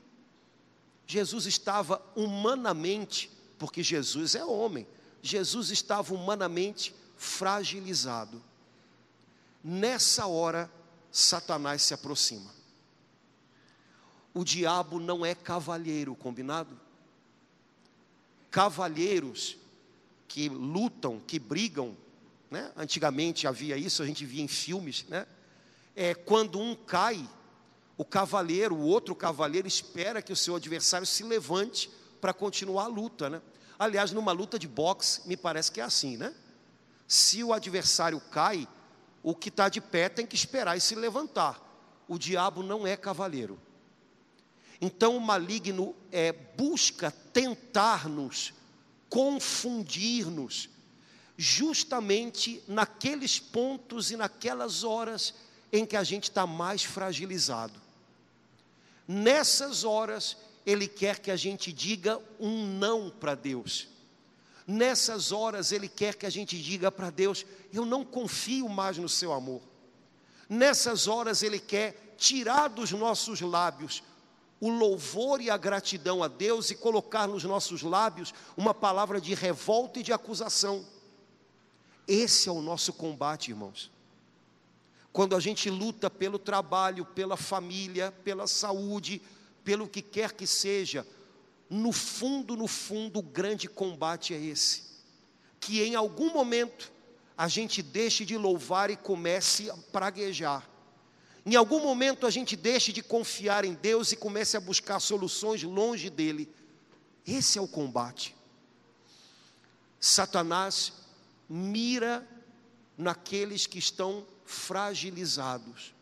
Jesus 1.07 1.45
estava 1.47 2.01
humanamente, 2.15 3.31
porque 3.57 3.81
Jesus 3.83 4.33
é 4.33 4.43
homem, 4.43 4.87
Jesus 5.21 5.69
estava 5.69 6.13
humanamente 6.13 6.95
fragilizado. 7.15 8.41
Nessa 9.63 10.25
hora, 10.25 10.69
Satanás 11.11 11.83
se 11.83 11.93
aproxima 11.93 12.55
o 14.35 14.43
diabo 14.43 14.99
não 14.99 15.25
é 15.25 15.33
cavalheiro, 15.33 16.13
combinado? 16.13 16.77
Cavalheiros 18.51 19.57
que 20.27 20.49
lutam, 20.49 21.21
que 21.25 21.39
brigam, 21.39 21.95
né? 22.51 22.69
Antigamente 22.75 23.47
havia 23.47 23.77
isso, 23.77 24.03
a 24.03 24.05
gente 24.05 24.25
via 24.25 24.43
em 24.43 24.47
filmes, 24.49 25.05
né? 25.07 25.25
É 25.95 26.13
quando 26.13 26.59
um 26.59 26.75
cai, 26.75 27.27
o 27.97 28.03
cavaleiro, 28.03 28.75
o 28.75 28.85
outro 28.85 29.15
cavaleiro 29.15 29.69
espera 29.69 30.21
que 30.21 30.33
o 30.33 30.35
seu 30.35 30.57
adversário 30.57 31.07
se 31.07 31.23
levante 31.23 31.89
para 32.19 32.33
continuar 32.33 32.83
a 32.83 32.87
luta, 32.87 33.29
né? 33.29 33.41
Aliás, 33.79 34.11
numa 34.11 34.33
luta 34.33 34.59
de 34.59 34.67
boxe, 34.67 35.25
me 35.25 35.37
parece 35.37 35.71
que 35.71 35.79
é 35.79 35.83
assim, 35.83 36.17
né? 36.17 36.35
Se 37.07 37.41
o 37.41 37.53
adversário 37.53 38.19
cai, 38.19 38.67
o 39.23 39.33
que 39.33 39.47
está 39.47 39.69
de 39.69 39.79
pé 39.79 40.09
tem 40.09 40.27
que 40.27 40.35
esperar 40.35 40.75
e 40.75 40.81
se 40.81 40.93
levantar. 40.93 41.61
O 42.05 42.17
diabo 42.17 42.61
não 42.61 42.85
é 42.85 42.97
cavaleiro. 42.97 43.57
Então 44.81 45.15
o 45.15 45.21
maligno 45.21 45.95
é, 46.11 46.31
busca 46.31 47.11
tentar-nos, 47.11 48.53
confundir-nos, 49.09 50.69
justamente 51.37 52.63
naqueles 52.67 53.39
pontos 53.39 54.11
e 54.11 54.17
naquelas 54.17 54.83
horas 54.83 55.33
em 55.71 55.85
que 55.85 55.97
a 55.97 56.03
gente 56.03 56.23
está 56.23 56.45
mais 56.45 56.83
fragilizado. 56.83 57.81
Nessas 59.07 59.83
horas, 59.83 60.37
Ele 60.65 60.87
quer 60.87 61.19
que 61.19 61.29
a 61.29 61.35
gente 61.35 61.71
diga 61.71 62.19
um 62.39 62.65
não 62.65 63.09
para 63.09 63.35
Deus. 63.35 63.87
Nessas 64.65 65.31
horas, 65.31 65.71
Ele 65.71 65.87
quer 65.87 66.15
que 66.15 66.25
a 66.25 66.29
gente 66.29 66.59
diga 66.59 66.91
para 66.91 67.09
Deus: 67.09 67.45
Eu 67.71 67.85
não 67.85 68.03
confio 68.03 68.67
mais 68.67 68.97
no 68.97 69.07
Seu 69.07 69.31
amor. 69.31 69.61
Nessas 70.49 71.07
horas, 71.07 71.43
Ele 71.43 71.59
quer 71.59 72.15
tirar 72.17 72.67
dos 72.69 72.91
nossos 72.91 73.41
lábios 73.41 74.01
o 74.59 74.69
louvor 74.69 75.41
e 75.41 75.49
a 75.49 75.57
gratidão 75.57 76.23
a 76.23 76.27
Deus 76.27 76.69
e 76.71 76.75
colocar 76.75 77.27
nos 77.27 77.43
nossos 77.43 77.81
lábios 77.81 78.33
uma 78.55 78.73
palavra 78.73 79.19
de 79.19 79.33
revolta 79.33 79.99
e 79.99 80.03
de 80.03 80.13
acusação. 80.13 80.85
Esse 82.07 82.47
é 82.49 82.51
o 82.51 82.61
nosso 82.61 82.93
combate, 82.93 83.51
irmãos. 83.51 83.91
Quando 85.11 85.35
a 85.35 85.39
gente 85.39 85.69
luta 85.69 86.09
pelo 86.09 86.37
trabalho, 86.37 87.05
pela 87.05 87.37
família, 87.37 88.11
pela 88.23 88.47
saúde, 88.47 89.21
pelo 89.63 89.87
que 89.87 90.01
quer 90.01 90.33
que 90.33 90.45
seja, 90.45 91.05
no 91.69 91.91
fundo, 91.91 92.55
no 92.55 92.67
fundo, 92.67 93.19
o 93.19 93.23
grande 93.23 93.67
combate 93.67 94.33
é 94.33 94.37
esse. 94.39 94.83
Que 95.59 95.81
em 95.81 95.95
algum 95.95 96.31
momento 96.31 96.91
a 97.37 97.47
gente 97.47 97.81
deixe 97.81 98.23
de 98.23 98.37
louvar 98.37 98.89
e 98.89 98.95
comece 98.95 99.69
a 99.69 99.75
praguejar. 99.91 100.69
Em 101.45 101.55
algum 101.55 101.79
momento 101.79 102.25
a 102.25 102.31
gente 102.31 102.55
deixe 102.55 102.91
de 102.91 103.03
confiar 103.03 103.65
em 103.65 103.73
Deus 103.73 104.11
e 104.11 104.15
comece 104.15 104.57
a 104.57 104.59
buscar 104.59 104.99
soluções 104.99 105.61
longe 105.61 106.09
dele. 106.09 106.49
Esse 107.25 107.59
é 107.59 107.61
o 107.61 107.67
combate. 107.67 108.35
Satanás 109.99 110.93
mira 111.47 112.27
naqueles 112.97 113.67
que 113.67 113.77
estão 113.77 114.25
fragilizados. 114.45 115.93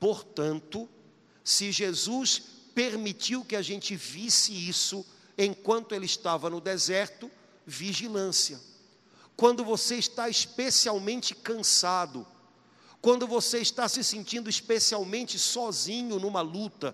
Portanto, 0.00 0.88
se 1.44 1.70
Jesus 1.70 2.42
permitiu 2.74 3.44
que 3.44 3.56
a 3.56 3.62
gente 3.62 3.94
visse 3.94 4.52
isso 4.52 5.06
enquanto 5.38 5.94
ele 5.94 6.06
estava 6.06 6.50
no 6.50 6.60
deserto, 6.60 7.30
vigilância. 7.64 8.60
Quando 9.36 9.64
você 9.64 9.96
está 9.96 10.28
especialmente 10.28 11.34
cansado, 11.34 12.26
quando 13.06 13.24
você 13.24 13.60
está 13.60 13.88
se 13.88 14.02
sentindo 14.02 14.50
especialmente 14.50 15.38
sozinho 15.38 16.18
numa 16.18 16.40
luta, 16.40 16.92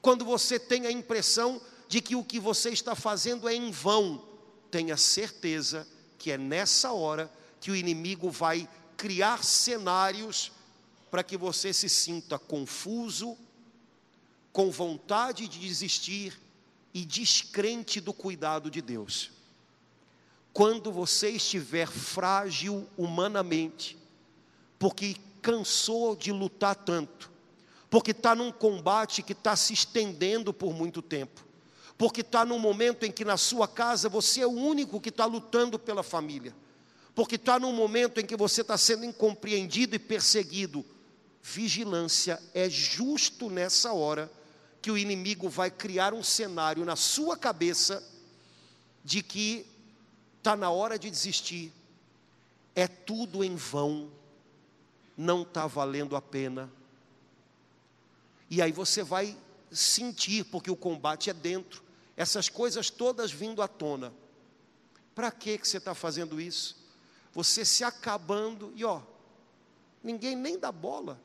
quando 0.00 0.24
você 0.24 0.58
tem 0.58 0.84
a 0.84 0.90
impressão 0.90 1.62
de 1.86 2.00
que 2.00 2.16
o 2.16 2.24
que 2.24 2.40
você 2.40 2.70
está 2.70 2.96
fazendo 2.96 3.48
é 3.48 3.54
em 3.54 3.70
vão, 3.70 4.20
tenha 4.68 4.96
certeza 4.96 5.86
que 6.18 6.32
é 6.32 6.36
nessa 6.36 6.90
hora 6.90 7.32
que 7.60 7.70
o 7.70 7.76
inimigo 7.76 8.30
vai 8.32 8.68
criar 8.96 9.44
cenários 9.44 10.50
para 11.08 11.22
que 11.22 11.36
você 11.36 11.72
se 11.72 11.88
sinta 11.88 12.36
confuso, 12.36 13.38
com 14.52 14.72
vontade 14.72 15.46
de 15.46 15.60
desistir 15.60 16.36
e 16.92 17.04
descrente 17.04 18.00
do 18.00 18.12
cuidado 18.12 18.68
de 18.68 18.82
Deus. 18.82 19.30
Quando 20.52 20.90
você 20.90 21.30
estiver 21.30 21.86
frágil 21.86 22.88
humanamente, 22.98 24.01
porque 24.82 25.14
cansou 25.40 26.16
de 26.16 26.32
lutar 26.32 26.74
tanto, 26.74 27.30
porque 27.88 28.10
está 28.10 28.34
num 28.34 28.50
combate 28.50 29.22
que 29.22 29.30
está 29.30 29.54
se 29.54 29.72
estendendo 29.72 30.52
por 30.52 30.74
muito 30.74 31.00
tempo, 31.00 31.46
porque 31.96 32.20
está 32.20 32.44
num 32.44 32.58
momento 32.58 33.04
em 33.04 33.12
que 33.12 33.24
na 33.24 33.36
sua 33.36 33.68
casa 33.68 34.08
você 34.08 34.40
é 34.40 34.46
o 34.46 34.50
único 34.50 35.00
que 35.00 35.10
está 35.10 35.24
lutando 35.24 35.78
pela 35.78 36.02
família, 36.02 36.52
porque 37.14 37.36
está 37.36 37.60
num 37.60 37.72
momento 37.72 38.18
em 38.18 38.26
que 38.26 38.36
você 38.36 38.62
está 38.62 38.76
sendo 38.76 39.04
incompreendido 39.04 39.94
e 39.94 40.00
perseguido. 40.00 40.84
Vigilância 41.40 42.42
é 42.52 42.68
justo 42.68 43.48
nessa 43.48 43.92
hora 43.92 44.28
que 44.80 44.90
o 44.90 44.98
inimigo 44.98 45.48
vai 45.48 45.70
criar 45.70 46.12
um 46.12 46.24
cenário 46.24 46.84
na 46.84 46.96
sua 46.96 47.36
cabeça 47.36 48.02
de 49.04 49.22
que 49.22 49.64
está 50.38 50.56
na 50.56 50.72
hora 50.72 50.98
de 50.98 51.08
desistir, 51.08 51.72
é 52.74 52.88
tudo 52.88 53.44
em 53.44 53.54
vão, 53.54 54.10
não 55.22 55.42
está 55.42 55.66
valendo 55.66 56.16
a 56.16 56.20
pena. 56.20 56.70
E 58.50 58.60
aí 58.60 58.72
você 58.72 59.02
vai 59.02 59.36
sentir, 59.70 60.44
porque 60.44 60.70
o 60.70 60.76
combate 60.76 61.30
é 61.30 61.32
dentro, 61.32 61.82
essas 62.16 62.48
coisas 62.48 62.90
todas 62.90 63.30
vindo 63.30 63.62
à 63.62 63.68
tona. 63.68 64.12
Para 65.14 65.30
que 65.30 65.58
você 65.58 65.78
está 65.78 65.94
fazendo 65.94 66.40
isso? 66.40 66.76
Você 67.32 67.64
se 67.64 67.84
acabando 67.84 68.72
e 68.74 68.84
ó, 68.84 69.00
ninguém 70.02 70.36
nem 70.36 70.58
dá 70.58 70.70
bola. 70.70 71.18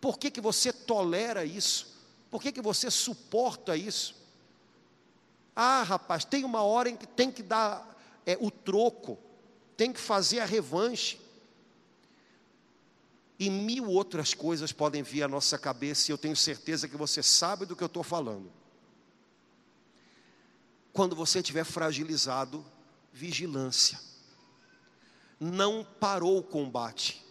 Por 0.00 0.18
que, 0.18 0.30
que 0.30 0.40
você 0.40 0.72
tolera 0.72 1.44
isso? 1.44 1.98
Por 2.30 2.40
que, 2.40 2.52
que 2.52 2.62
você 2.62 2.90
suporta 2.90 3.76
isso? 3.76 4.14
Ah, 5.54 5.82
rapaz, 5.82 6.24
tem 6.24 6.44
uma 6.44 6.62
hora 6.62 6.88
em 6.88 6.96
que 6.96 7.06
tem 7.06 7.30
que 7.30 7.42
dar 7.42 7.98
é, 8.24 8.36
o 8.40 8.50
troco, 8.50 9.18
tem 9.76 9.92
que 9.92 10.00
fazer 10.00 10.40
a 10.40 10.44
revanche. 10.44 11.20
E 13.40 13.48
mil 13.48 13.88
outras 13.88 14.34
coisas 14.34 14.70
podem 14.70 15.02
vir 15.02 15.22
à 15.22 15.28
nossa 15.28 15.58
cabeça, 15.58 16.10
e 16.10 16.12
eu 16.12 16.18
tenho 16.18 16.36
certeza 16.36 16.86
que 16.86 16.96
você 16.96 17.22
sabe 17.22 17.64
do 17.64 17.74
que 17.74 17.82
eu 17.82 17.86
estou 17.86 18.02
falando. 18.02 18.52
Quando 20.92 21.16
você 21.16 21.38
estiver 21.38 21.64
fragilizado, 21.64 22.62
vigilância. 23.10 23.98
Não 25.40 25.82
parou 25.98 26.36
o 26.36 26.42
combate. 26.42 27.24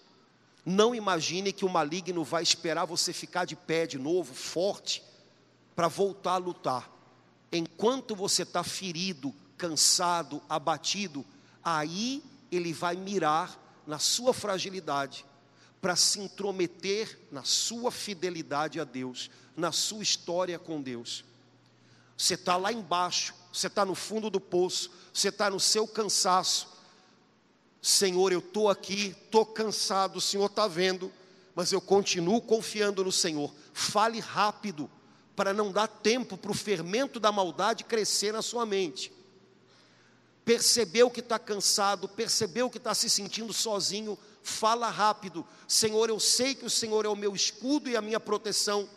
Não 0.65 0.95
imagine 0.95 1.53
que 1.53 1.63
o 1.63 1.69
maligno 1.69 2.23
vai 2.23 2.41
esperar 2.41 2.85
você 2.85 3.13
ficar 3.13 3.45
de 3.45 3.55
pé 3.55 3.85
de 3.85 3.99
novo, 3.99 4.33
forte, 4.33 5.03
para 5.75 5.87
voltar 5.87 6.33
a 6.33 6.37
lutar. 6.37 6.89
Enquanto 7.51 8.15
você 8.15 8.41
está 8.41 8.63
ferido, 8.63 9.31
cansado, 9.55 10.41
abatido, 10.49 11.23
aí 11.63 12.23
ele 12.51 12.73
vai 12.73 12.95
mirar 12.95 13.59
na 13.85 13.99
sua 13.99 14.33
fragilidade, 14.33 15.23
para 15.81 15.95
se 15.95 16.19
intrometer 16.19 17.19
na 17.31 17.43
sua 17.43 17.91
fidelidade 17.91 18.79
a 18.79 18.83
Deus, 18.83 19.29
na 19.55 19.71
sua 19.71 20.03
história 20.03 20.59
com 20.59 20.81
Deus. 20.81 21.23
Você 22.17 22.33
está 22.33 22.57
lá 22.57 22.71
embaixo, 22.71 23.33
você 23.51 23.67
está 23.67 23.85
no 23.85 23.95
fundo 23.95 24.29
do 24.29 24.39
poço, 24.39 24.91
você 25.13 25.29
está 25.29 25.49
no 25.49 25.59
seu 25.59 25.87
cansaço. 25.87 26.67
Senhor, 27.81 28.33
eu 28.33 28.39
estou 28.39 28.69
aqui, 28.69 29.15
estou 29.23 29.45
cansado, 29.45 30.17
o 30.17 30.21
Senhor 30.21 30.47
está 30.47 30.67
vendo, 30.67 31.11
mas 31.55 31.71
eu 31.71 31.79
continuo 31.79 32.41
confiando 32.41 33.03
no 33.03 33.11
Senhor. 33.11 33.53
Fale 33.73 34.19
rápido, 34.19 34.89
para 35.33 35.53
não 35.53 35.71
dar 35.71 35.87
tempo 35.87 36.37
para 36.37 36.51
o 36.51 36.53
fermento 36.53 37.17
da 37.17 37.31
maldade 37.31 37.85
crescer 37.85 38.33
na 38.33 38.41
sua 38.41 38.65
mente. 38.65 39.13
Percebeu 40.43 41.09
que 41.09 41.21
está 41.21 41.39
cansado, 41.39 42.09
percebeu 42.09 42.69
que 42.69 42.77
está 42.77 42.93
se 42.93 43.09
sentindo 43.09 43.53
sozinho, 43.53 44.17
fala 44.41 44.89
rápido. 44.89 45.45
Senhor, 45.67 46.09
eu 46.09 46.19
sei 46.19 46.55
que 46.55 46.65
o 46.65 46.69
Senhor 46.69 47.05
é 47.05 47.09
o 47.09 47.15
meu 47.15 47.35
escudo 47.35 47.89
e 47.89 47.95
a 47.95 48.01
minha 48.01 48.19
proteção 48.19 48.89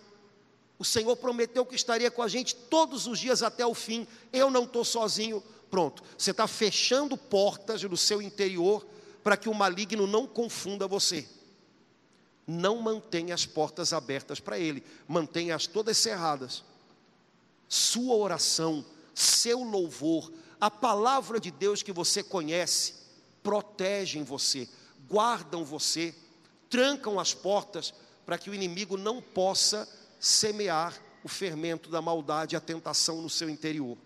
o 0.83 0.85
Senhor 0.85 1.15
prometeu 1.17 1.65
que 1.65 1.77
estaria 1.77 2.11
com 2.11 2.23
a 2.23 2.27
gente 2.27 2.57
todos 2.57 3.07
os 3.07 3.21
dias 3.21 3.41
até 3.41 3.65
o 3.65 3.73
fim. 3.73 4.05
Eu 4.33 4.51
não 4.51 4.65
estou 4.65 4.85
sozinho. 4.85 5.41
Pronto, 5.71 6.03
você 6.19 6.33
está 6.33 6.49
fechando 6.49 7.17
portas 7.17 7.85
no 7.85 7.97
seu 7.97 8.21
interior 8.21 8.85
para 9.23 9.37
que 9.37 9.49
o 9.49 9.55
maligno 9.55 10.09
não 10.09 10.27
confunda 10.27 10.89
você. 10.89 11.29
Não 12.49 12.83
mantenha 12.83 13.33
as 13.33 13.47
portas 13.47 13.93
abertas 13.93 14.41
para 14.41 14.59
ele, 14.59 14.83
mantenha-as 15.07 15.69
todas 15.69 15.97
cerradas. 15.99 16.65
Sua 17.69 18.17
oração, 18.17 18.85
seu 19.15 19.63
louvor, 19.63 20.33
a 20.61 20.69
palavra 20.69 21.39
de 21.39 21.53
Deus 21.53 21.81
que 21.81 21.93
você 21.93 22.25
conhece, 22.25 22.95
protegem 23.41 24.25
você, 24.25 24.69
guardam 25.13 25.63
você, 25.63 26.15
trancam 26.71 27.21
as 27.21 27.35
portas 27.35 27.93
para 28.25 28.39
que 28.39 28.49
o 28.49 28.55
inimigo 28.55 28.97
não 28.97 29.21
possa 29.21 29.87
semear 30.19 30.99
o 31.23 31.29
fermento 31.29 31.91
da 31.91 32.01
maldade 32.01 32.57
a 32.57 32.61
tentação 32.61 33.21
no 33.21 33.29
seu 33.29 33.51
interior. 33.51 33.99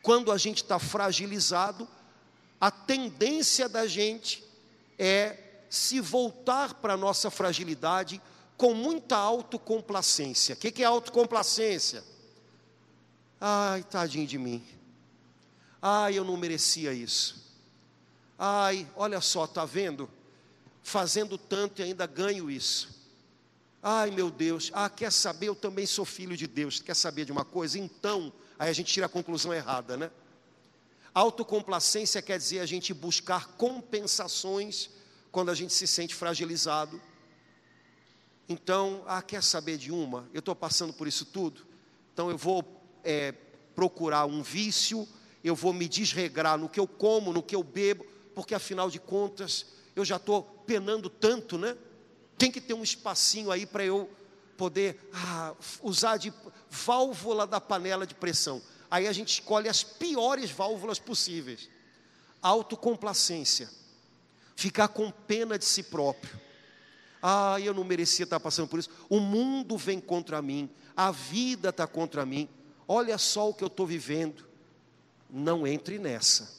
Quando 0.00 0.30
a 0.30 0.38
gente 0.38 0.62
está 0.62 0.78
fragilizado, 0.78 1.88
a 2.60 2.70
tendência 2.70 3.68
da 3.68 3.88
gente 3.88 4.44
é 4.96 5.36
se 5.68 5.98
voltar 5.98 6.74
para 6.74 6.94
a 6.94 6.96
nossa 6.96 7.28
fragilidade 7.28 8.22
com 8.56 8.72
muita 8.72 9.16
autocomplacência. 9.16 10.54
O 10.54 10.58
que 10.58 10.80
é 10.80 10.86
autocomplacência? 10.86 12.04
Ai, 13.40 13.82
tadinho 13.82 14.28
de 14.28 14.38
mim. 14.38 14.64
Ai, 15.82 16.16
eu 16.16 16.24
não 16.24 16.36
merecia 16.36 16.92
isso. 16.92 17.50
Ai, 18.38 18.86
olha 18.94 19.20
só, 19.20 19.46
tá 19.46 19.64
vendo? 19.64 20.08
Fazendo 20.82 21.36
tanto 21.36 21.80
e 21.80 21.84
ainda 21.84 22.06
ganho 22.06 22.50
isso. 22.50 23.00
Ai 23.82 24.10
meu 24.10 24.30
Deus, 24.30 24.70
ah, 24.74 24.90
quer 24.90 25.10
saber? 25.10 25.48
Eu 25.48 25.54
também 25.54 25.86
sou 25.86 26.04
filho 26.04 26.36
de 26.36 26.46
Deus. 26.46 26.80
Quer 26.80 26.94
saber 26.94 27.24
de 27.24 27.32
uma 27.32 27.44
coisa? 27.44 27.78
Então, 27.78 28.32
aí 28.58 28.68
a 28.68 28.72
gente 28.72 28.92
tira 28.92 29.06
a 29.06 29.08
conclusão 29.08 29.54
errada, 29.54 29.96
né? 29.96 30.10
Autocomplacência 31.14 32.20
quer 32.22 32.38
dizer 32.38 32.60
a 32.60 32.66
gente 32.66 32.94
buscar 32.94 33.48
compensações 33.56 34.90
quando 35.32 35.50
a 35.50 35.54
gente 35.54 35.72
se 35.72 35.86
sente 35.86 36.14
fragilizado. 36.14 37.00
Então, 38.48 39.02
ah, 39.06 39.22
quer 39.22 39.42
saber 39.42 39.76
de 39.76 39.90
uma? 39.90 40.28
Eu 40.32 40.40
estou 40.40 40.54
passando 40.54 40.92
por 40.92 41.08
isso 41.08 41.24
tudo, 41.24 41.66
então 42.12 42.30
eu 42.30 42.36
vou 42.36 42.64
é, 43.02 43.32
procurar 43.74 44.26
um 44.26 44.42
vício, 44.42 45.08
eu 45.42 45.54
vou 45.54 45.72
me 45.72 45.88
desregrar 45.88 46.58
no 46.58 46.68
que 46.68 46.78
eu 46.78 46.86
como, 46.86 47.32
no 47.32 47.42
que 47.42 47.54
eu 47.56 47.62
bebo, 47.62 48.04
porque 48.34 48.54
afinal 48.54 48.90
de 48.90 48.98
contas 48.98 49.66
eu 50.00 50.04
já 50.04 50.16
estou 50.16 50.42
penando 50.66 51.08
tanto, 51.08 51.56
né? 51.58 51.76
Tem 52.36 52.50
que 52.50 52.60
ter 52.60 52.74
um 52.74 52.82
espacinho 52.82 53.50
aí 53.50 53.66
para 53.66 53.84
eu 53.84 54.10
poder 54.56 55.00
ah, 55.12 55.54
usar 55.82 56.16
de 56.16 56.32
válvula 56.68 57.46
da 57.46 57.60
panela 57.60 58.06
de 58.06 58.14
pressão. 58.14 58.60
Aí 58.90 59.06
a 59.06 59.12
gente 59.12 59.28
escolhe 59.28 59.68
as 59.68 59.82
piores 59.82 60.50
válvulas 60.50 60.98
possíveis. 60.98 61.68
Autocomplacência. 62.42 63.70
Ficar 64.56 64.88
com 64.88 65.10
pena 65.10 65.58
de 65.58 65.64
si 65.64 65.82
próprio. 65.82 66.38
Ah, 67.22 67.60
eu 67.60 67.72
não 67.72 67.84
merecia 67.84 68.24
estar 68.24 68.40
passando 68.40 68.68
por 68.68 68.78
isso. 68.78 68.90
O 69.08 69.20
mundo 69.20 69.76
vem 69.76 70.00
contra 70.00 70.42
mim. 70.42 70.68
A 70.96 71.10
vida 71.10 71.68
está 71.68 71.86
contra 71.86 72.26
mim. 72.26 72.48
Olha 72.88 73.16
só 73.18 73.48
o 73.48 73.54
que 73.54 73.62
eu 73.62 73.68
estou 73.68 73.86
vivendo. 73.86 74.46
Não 75.28 75.66
entre 75.66 75.98
nessa. 75.98 76.52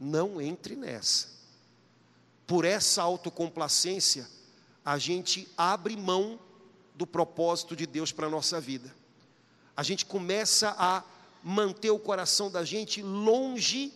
Não 0.00 0.40
entre 0.40 0.74
nessa. 0.74 1.28
Por 2.52 2.66
essa 2.66 3.02
autocomplacência, 3.02 4.28
a 4.84 4.98
gente 4.98 5.48
abre 5.56 5.96
mão 5.96 6.38
do 6.94 7.06
propósito 7.06 7.74
de 7.74 7.86
Deus 7.86 8.12
para 8.12 8.26
a 8.26 8.30
nossa 8.30 8.60
vida 8.60 8.94
a 9.76 9.82
gente 9.82 10.04
começa 10.04 10.74
a 10.78 11.02
manter 11.42 11.90
o 11.90 11.98
coração 11.98 12.50
da 12.50 12.64
gente 12.64 13.02
longe 13.02 13.92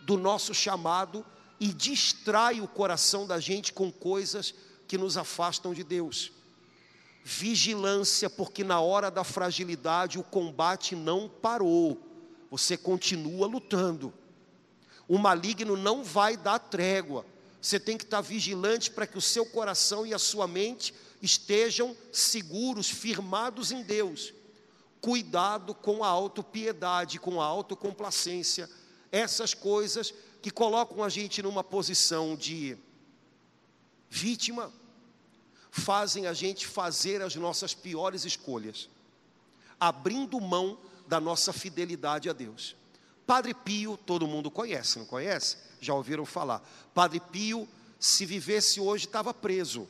do 0.00 0.16
nosso 0.16 0.52
chamado 0.52 1.24
e 1.60 1.68
distrai 1.68 2.60
o 2.60 2.68
coração 2.68 3.26
da 3.26 3.38
gente 3.40 3.72
com 3.72 3.90
coisas 3.90 4.54
que 4.86 4.98
nos 4.98 5.16
afastam 5.16 5.72
de 5.72 5.84
Deus. 5.84 6.32
Vigilância, 7.24 8.28
porque 8.28 8.64
na 8.64 8.80
hora 8.80 9.10
da 9.10 9.24
fragilidade 9.24 10.18
o 10.18 10.22
combate 10.24 10.96
não 10.96 11.28
parou, 11.28 12.00
você 12.50 12.76
continua 12.76 13.46
lutando. 13.46 14.12
O 15.06 15.18
maligno 15.18 15.76
não 15.76 16.04
vai 16.04 16.36
dar 16.36 16.58
trégua. 16.58 17.24
Você 17.60 17.78
tem 17.80 17.96
que 17.96 18.04
estar 18.04 18.20
vigilante 18.20 18.90
para 18.90 19.06
que 19.06 19.18
o 19.18 19.22
seu 19.22 19.44
coração 19.44 20.06
e 20.06 20.14
a 20.14 20.18
sua 20.18 20.46
mente 20.46 20.94
estejam 21.20 21.96
seguros, 22.12 22.88
firmados 22.88 23.72
em 23.72 23.82
Deus 23.82 24.32
cuidado 25.00 25.74
com 25.74 26.02
a 26.02 26.08
autopiedade, 26.08 27.18
com 27.18 27.40
a 27.40 27.44
autocomplacência, 27.44 28.68
essas 29.10 29.54
coisas 29.54 30.12
que 30.42 30.50
colocam 30.50 31.02
a 31.02 31.08
gente 31.08 31.42
numa 31.42 31.64
posição 31.64 32.36
de 32.36 32.76
vítima, 34.08 34.72
fazem 35.70 36.26
a 36.26 36.32
gente 36.32 36.66
fazer 36.66 37.22
as 37.22 37.34
nossas 37.36 37.74
piores 37.74 38.24
escolhas, 38.24 38.88
abrindo 39.78 40.40
mão 40.40 40.78
da 41.06 41.20
nossa 41.20 41.52
fidelidade 41.52 42.28
a 42.28 42.32
Deus. 42.32 42.76
Padre 43.28 43.52
Pio, 43.52 43.98
todo 43.98 44.26
mundo 44.26 44.50
conhece, 44.50 44.98
não 44.98 45.04
conhece? 45.04 45.58
Já 45.82 45.92
ouviram 45.92 46.24
falar. 46.24 46.66
Padre 46.94 47.20
Pio, 47.20 47.68
se 48.00 48.24
vivesse 48.24 48.80
hoje, 48.80 49.04
estava 49.04 49.34
preso, 49.34 49.86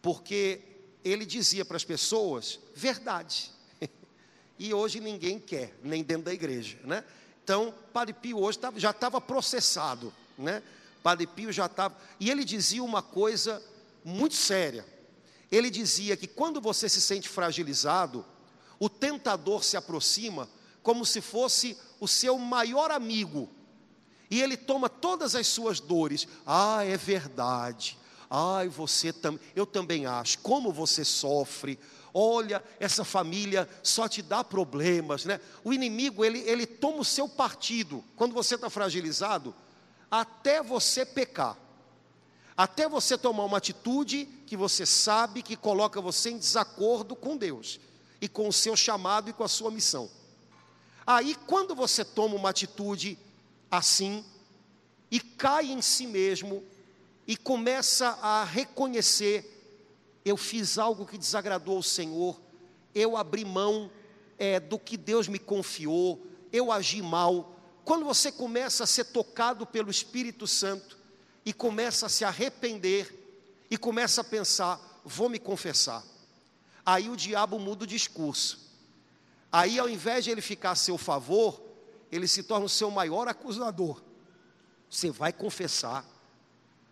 porque 0.00 0.60
ele 1.04 1.26
dizia 1.26 1.64
para 1.64 1.76
as 1.76 1.82
pessoas 1.82 2.60
verdade 2.72 3.50
e 4.56 4.72
hoje 4.72 5.00
ninguém 5.00 5.40
quer, 5.40 5.76
nem 5.82 6.04
dentro 6.04 6.26
da 6.26 6.32
igreja, 6.32 6.78
né? 6.84 7.02
Então, 7.42 7.74
Padre 7.92 8.14
Pio 8.14 8.38
hoje 8.38 8.60
já 8.76 8.92
estava 8.92 9.20
processado, 9.20 10.14
né? 10.38 10.62
Padre 11.02 11.26
Pio 11.26 11.50
já 11.50 11.66
estava, 11.66 11.96
e 12.20 12.30
ele 12.30 12.44
dizia 12.44 12.84
uma 12.84 13.02
coisa 13.02 13.60
muito 14.04 14.36
séria. 14.36 14.86
Ele 15.50 15.68
dizia 15.68 16.16
que 16.16 16.28
quando 16.28 16.60
você 16.60 16.88
se 16.88 17.00
sente 17.00 17.28
fragilizado, 17.28 18.24
o 18.78 18.88
tentador 18.88 19.64
se 19.64 19.76
aproxima 19.76 20.48
como 20.84 21.04
se 21.04 21.20
fosse 21.20 21.76
o 21.98 22.06
seu 22.06 22.38
maior 22.38 22.92
amigo, 22.92 23.48
e 24.30 24.40
ele 24.40 24.56
toma 24.56 24.88
todas 24.88 25.34
as 25.34 25.48
suas 25.48 25.80
dores. 25.80 26.28
Ah, 26.46 26.84
é 26.84 26.96
verdade. 26.96 27.98
Ai, 28.30 28.68
você 28.68 29.12
também, 29.12 29.40
eu 29.54 29.66
também 29.66 30.06
acho. 30.06 30.38
Como 30.38 30.72
você 30.72 31.04
sofre? 31.04 31.78
olha, 32.16 32.62
essa 32.78 33.04
família 33.04 33.68
só 33.82 34.08
te 34.08 34.22
dá 34.22 34.44
problemas, 34.44 35.24
né? 35.24 35.40
O 35.64 35.72
inimigo, 35.72 36.24
ele, 36.24 36.38
ele 36.46 36.64
toma 36.64 36.98
o 36.98 37.04
seu 37.04 37.28
partido, 37.28 38.04
quando 38.14 38.32
você 38.32 38.54
está 38.54 38.70
fragilizado, 38.70 39.52
até 40.08 40.62
você 40.62 41.04
pecar, 41.04 41.58
até 42.56 42.88
você 42.88 43.18
tomar 43.18 43.44
uma 43.44 43.58
atitude 43.58 44.26
que 44.46 44.56
você 44.56 44.86
sabe 44.86 45.42
que 45.42 45.56
coloca 45.56 46.00
você 46.00 46.30
em 46.30 46.38
desacordo 46.38 47.16
com 47.16 47.36
Deus, 47.36 47.80
e 48.20 48.28
com 48.28 48.46
o 48.46 48.52
seu 48.52 48.76
chamado 48.76 49.28
e 49.28 49.32
com 49.32 49.42
a 49.42 49.48
sua 49.48 49.72
missão. 49.72 50.08
Aí, 51.06 51.36
quando 51.46 51.74
você 51.74 52.04
toma 52.04 52.34
uma 52.34 52.50
atitude 52.50 53.18
assim, 53.70 54.24
e 55.10 55.20
cai 55.20 55.70
em 55.70 55.82
si 55.82 56.06
mesmo, 56.06 56.62
e 57.26 57.36
começa 57.36 58.18
a 58.22 58.44
reconhecer 58.44 59.54
eu 60.24 60.36
fiz 60.36 60.78
algo 60.78 61.04
que 61.04 61.18
desagradou 61.18 61.76
ao 61.76 61.82
Senhor, 61.82 62.40
eu 62.94 63.16
abri 63.16 63.44
mão 63.44 63.90
é, 64.38 64.58
do 64.58 64.78
que 64.78 64.96
Deus 64.96 65.28
me 65.28 65.38
confiou, 65.38 66.24
eu 66.50 66.72
agi 66.72 67.02
mal. 67.02 67.54
Quando 67.84 68.06
você 68.06 68.32
começa 68.32 68.84
a 68.84 68.86
ser 68.86 69.04
tocado 69.04 69.66
pelo 69.66 69.90
Espírito 69.90 70.46
Santo 70.46 70.96
e 71.44 71.52
começa 71.52 72.06
a 72.06 72.08
se 72.08 72.24
arrepender 72.24 73.12
e 73.70 73.76
começa 73.76 74.22
a 74.22 74.24
pensar, 74.24 74.80
vou 75.04 75.28
me 75.28 75.38
confessar. 75.38 76.02
Aí 76.86 77.10
o 77.10 77.16
diabo 77.16 77.58
muda 77.58 77.84
o 77.84 77.86
discurso. 77.86 78.63
Aí, 79.54 79.78
ao 79.78 79.88
invés 79.88 80.24
de 80.24 80.30
ele 80.30 80.40
ficar 80.40 80.72
a 80.72 80.76
seu 80.76 80.98
favor, 80.98 81.62
ele 82.10 82.26
se 82.26 82.42
torna 82.42 82.66
o 82.66 82.68
seu 82.68 82.90
maior 82.90 83.28
acusador. 83.28 84.02
Você 84.90 85.10
vai 85.10 85.32
confessar 85.32 86.04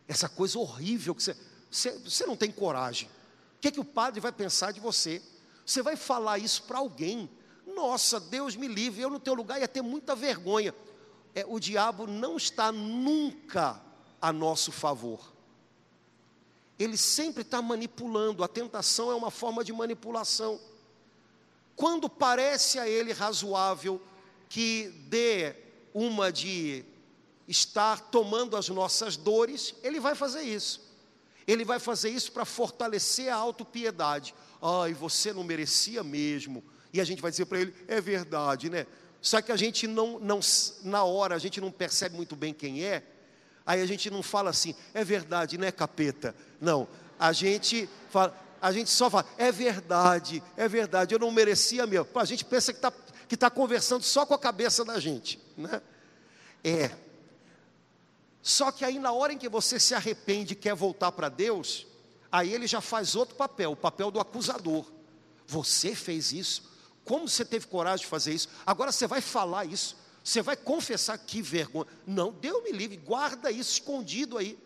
essa 0.06 0.28
coisa 0.28 0.58
horrível 0.58 1.14
que 1.14 1.22
você, 1.22 1.36
você, 1.70 1.98
você 1.98 2.26
não 2.26 2.36
tem 2.36 2.50
coragem 2.52 3.08
que, 3.62 3.70
que 3.70 3.80
o 3.80 3.84
padre 3.84 4.20
vai 4.20 4.32
pensar 4.32 4.72
de 4.72 4.80
você? 4.80 5.22
Você 5.64 5.82
vai 5.82 5.94
falar 5.94 6.38
isso 6.38 6.64
para 6.64 6.78
alguém? 6.78 7.30
Nossa, 7.64 8.18
Deus 8.18 8.56
me 8.56 8.66
livre, 8.66 9.00
eu 9.00 9.08
no 9.08 9.20
teu 9.20 9.34
lugar 9.34 9.60
ia 9.60 9.68
ter 9.68 9.82
muita 9.82 10.16
vergonha. 10.16 10.74
É, 11.32 11.46
o 11.46 11.60
diabo 11.60 12.08
não 12.08 12.36
está 12.36 12.72
nunca 12.72 13.80
a 14.20 14.32
nosso 14.32 14.72
favor. 14.72 15.32
Ele 16.76 16.96
sempre 16.96 17.42
está 17.42 17.62
manipulando, 17.62 18.42
a 18.42 18.48
tentação 18.48 19.12
é 19.12 19.14
uma 19.14 19.30
forma 19.30 19.62
de 19.62 19.72
manipulação. 19.72 20.60
Quando 21.82 22.08
parece 22.08 22.78
a 22.78 22.88
ele 22.88 23.12
razoável 23.12 24.00
que 24.48 24.84
dê 25.08 25.52
uma 25.92 26.30
de 26.30 26.84
estar 27.48 27.98
tomando 28.02 28.56
as 28.56 28.68
nossas 28.68 29.16
dores, 29.16 29.74
ele 29.82 29.98
vai 29.98 30.14
fazer 30.14 30.42
isso. 30.42 30.80
Ele 31.44 31.64
vai 31.64 31.80
fazer 31.80 32.10
isso 32.10 32.30
para 32.30 32.44
fortalecer 32.44 33.32
a 33.32 33.34
autopiedade. 33.34 34.32
Ai, 34.62 34.94
você 34.94 35.32
não 35.32 35.42
merecia 35.42 36.04
mesmo. 36.04 36.62
E 36.92 37.00
a 37.00 37.04
gente 37.04 37.20
vai 37.20 37.32
dizer 37.32 37.46
para 37.46 37.58
ele, 37.58 37.74
é 37.88 38.00
verdade, 38.00 38.70
né? 38.70 38.86
Só 39.20 39.42
que 39.42 39.50
a 39.50 39.56
gente 39.56 39.88
não, 39.88 40.20
não, 40.20 40.38
na 40.84 41.02
hora, 41.02 41.34
a 41.34 41.38
gente 41.40 41.60
não 41.60 41.72
percebe 41.72 42.14
muito 42.14 42.36
bem 42.36 42.54
quem 42.54 42.84
é. 42.84 43.02
Aí 43.66 43.82
a 43.82 43.86
gente 43.86 44.08
não 44.08 44.22
fala 44.22 44.50
assim, 44.50 44.72
é 44.94 45.02
verdade, 45.02 45.58
né, 45.58 45.72
capeta? 45.72 46.32
Não, 46.60 46.86
a 47.18 47.32
gente 47.32 47.88
fala, 48.08 48.40
a 48.62 48.70
gente 48.72 48.90
só 48.90 49.10
fala, 49.10 49.26
é 49.36 49.50
verdade, 49.50 50.42
é 50.56 50.68
verdade, 50.68 51.14
eu 51.14 51.18
não 51.18 51.32
merecia 51.32 51.86
mesmo. 51.86 52.06
A 52.14 52.24
gente 52.24 52.44
pensa 52.44 52.72
que 52.72 52.78
está 52.78 52.92
que 53.28 53.36
tá 53.36 53.50
conversando 53.50 54.02
só 54.02 54.26
com 54.26 54.34
a 54.34 54.38
cabeça 54.38 54.84
da 54.84 55.00
gente, 55.00 55.40
né? 55.56 55.80
É, 56.62 56.90
só 58.42 58.72
que 58.72 58.84
aí, 58.84 58.98
na 58.98 59.12
hora 59.12 59.32
em 59.32 59.38
que 59.38 59.48
você 59.48 59.80
se 59.80 59.94
arrepende 59.94 60.52
e 60.52 60.56
quer 60.56 60.74
voltar 60.74 61.12
para 61.12 61.28
Deus, 61.28 61.86
aí 62.30 62.52
ele 62.52 62.66
já 62.66 62.80
faz 62.80 63.14
outro 63.14 63.36
papel, 63.36 63.72
o 63.72 63.76
papel 63.76 64.10
do 64.10 64.20
acusador. 64.20 64.84
Você 65.46 65.94
fez 65.94 66.32
isso? 66.32 66.70
Como 67.04 67.28
você 67.28 67.44
teve 67.44 67.66
coragem 67.66 68.04
de 68.04 68.10
fazer 68.10 68.34
isso? 68.34 68.48
Agora 68.66 68.92
você 68.92 69.06
vai 69.06 69.20
falar 69.20 69.64
isso, 69.64 69.96
você 70.22 70.42
vai 70.42 70.56
confessar 70.56 71.16
que 71.18 71.40
vergonha. 71.40 71.86
Não, 72.06 72.32
Deus 72.32 72.62
me 72.64 72.72
livre, 72.72 72.96
guarda 72.96 73.50
isso 73.50 73.72
escondido 73.72 74.38
aí. 74.38 74.58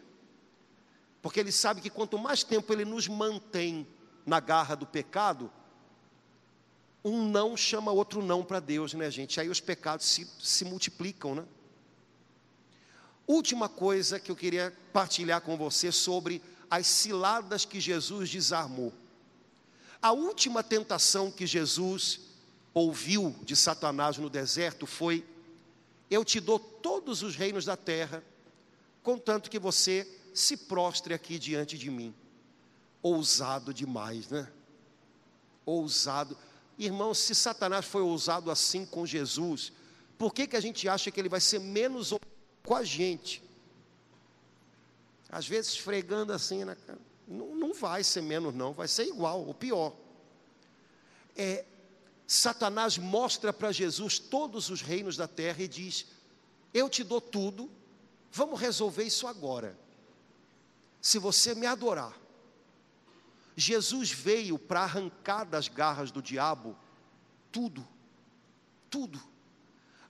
Porque 1.27 1.41
ele 1.41 1.51
sabe 1.51 1.81
que 1.81 1.91
quanto 1.91 2.17
mais 2.17 2.45
tempo 2.45 2.73
ele 2.73 2.85
nos 2.85 3.09
mantém 3.09 3.85
na 4.25 4.39
garra 4.39 4.77
do 4.77 4.87
pecado, 4.87 5.51
um 7.05 7.29
não 7.29 7.57
chama 7.57 7.91
outro 7.91 8.23
não 8.23 8.45
para 8.45 8.61
Deus, 8.61 8.95
né, 8.95 9.11
gente? 9.11 9.41
Aí 9.41 9.49
os 9.49 9.61
pecados 9.61 10.07
se, 10.07 10.25
se 10.39 10.65
multiplicam, 10.65 11.35
né? 11.35 11.45
Última 13.27 13.69
coisa 13.69 14.21
que 14.21 14.31
eu 14.31 14.37
queria 14.37 14.73
partilhar 14.93 15.41
com 15.41 15.57
você 15.57 15.91
sobre 15.91 16.41
as 16.71 16.87
ciladas 16.87 17.65
que 17.65 17.81
Jesus 17.81 18.31
desarmou. 18.31 18.93
A 20.01 20.13
última 20.13 20.63
tentação 20.63 21.29
que 21.29 21.45
Jesus 21.45 22.21
ouviu 22.73 23.35
de 23.43 23.57
Satanás 23.57 24.17
no 24.17 24.31
deserto 24.31 24.87
foi 24.87 25.27
Eu 26.09 26.25
te 26.25 26.39
dou 26.39 26.61
todos 26.61 27.25
os 27.25 27.35
reinos 27.35 27.65
da 27.65 27.77
terra, 27.77 28.23
contanto 29.03 29.51
que 29.51 29.59
você 29.59 30.07
se 30.39 30.57
prostre 30.57 31.15
aqui 31.15 31.39
diante 31.39 31.79
de 31.79 31.91
mim. 31.91 32.15
Ousado 33.03 33.73
demais, 33.73 34.29
né? 34.29 34.51
Ousado. 35.65 36.37
Irmãos, 36.79 37.19
se 37.19 37.35
Satanás 37.35 37.85
foi 37.87 38.03
ousado 38.03 38.51
assim 38.51 38.85
com 38.85 39.07
Jesus, 39.07 39.73
por 40.19 40.35
que, 40.35 40.47
que 40.47 40.57
a 40.57 40.61
gente 40.61 40.89
acha 40.89 41.11
que 41.11 41.19
ele 41.19 41.29
vai 41.29 41.41
ser 41.41 41.59
menos 41.59 42.13
com 42.65 42.75
a 42.75 42.85
gente? 42.85 43.43
Às 45.31 45.47
vezes 45.47 45.73
esfregando 45.73 46.33
assim 46.33 46.65
na 46.65 46.77
cara. 46.77 46.99
Não, 47.27 47.55
não 47.55 47.75
vai 47.75 48.05
ser 48.05 48.23
menos, 48.23 48.55
não, 48.55 48.73
vai 48.73 48.87
ser 48.87 49.07
igual, 49.07 49.45
ou 49.45 49.55
pior. 49.55 49.95
É, 51.35 51.65
Satanás 52.27 52.99
mostra 52.99 53.53
para 53.53 53.73
Jesus 53.73 54.19
todos 54.19 54.71
os 54.71 54.81
reinos 54.83 55.17
da 55.17 55.27
terra 55.27 55.63
e 55.63 55.69
diz: 55.69 56.07
Eu 56.73 56.89
te 56.89 57.03
dou 57.03 57.21
tudo, 57.21 57.71
vamos 58.31 58.61
resolver 58.61 59.05
isso 59.05 59.27
agora. 59.27 59.86
Se 61.07 61.21
você 61.21 61.55
me 61.55 61.69
adorar. 61.69 62.13
Jesus 63.55 64.11
veio 64.11 64.59
para 64.59 64.81
arrancar 64.81 65.45
das 65.45 65.69
garras 65.69 66.11
do 66.11 66.21
diabo 66.21 66.77
tudo, 67.53 67.87
tudo, 68.91 69.23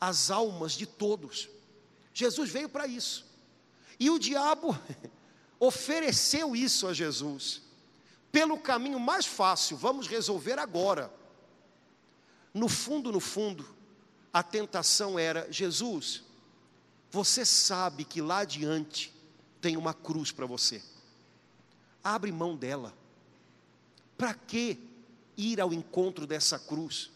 as 0.01 0.31
almas 0.31 0.73
de 0.73 0.87
todos. 0.87 1.51
Jesus 2.15 2.49
veio 2.49 2.67
para 2.67 2.87
isso. 2.87 3.27
E 4.01 4.09
o 4.09 4.19
diabo 4.19 4.75
ofereceu 5.61 6.57
isso 6.57 6.87
a 6.87 6.95
Jesus, 6.95 7.61
pelo 8.33 8.59
caminho 8.59 8.99
mais 8.99 9.27
fácil, 9.27 9.77
vamos 9.77 10.09
resolver 10.09 10.59
agora. 10.59 11.13
No 12.55 12.71
fundo, 12.71 13.13
no 13.13 13.21
fundo, 13.21 13.69
a 14.33 14.43
tentação 14.43 15.19
era: 15.19 15.47
Jesus, 15.53 16.23
você 17.11 17.45
sabe 17.45 18.03
que 18.03 18.23
lá 18.23 18.39
adiante 18.39 19.15
tem 19.61 19.77
uma 19.77 19.95
cruz 19.95 20.33
para 20.33 20.47
você, 20.47 20.83
abre 22.03 22.31
mão 22.33 22.57
dela. 22.57 22.95
Para 24.17 24.33
que 24.33 24.79
ir 25.37 25.61
ao 25.61 25.73
encontro 25.73 26.27
dessa 26.27 26.59
cruz? 26.59 27.11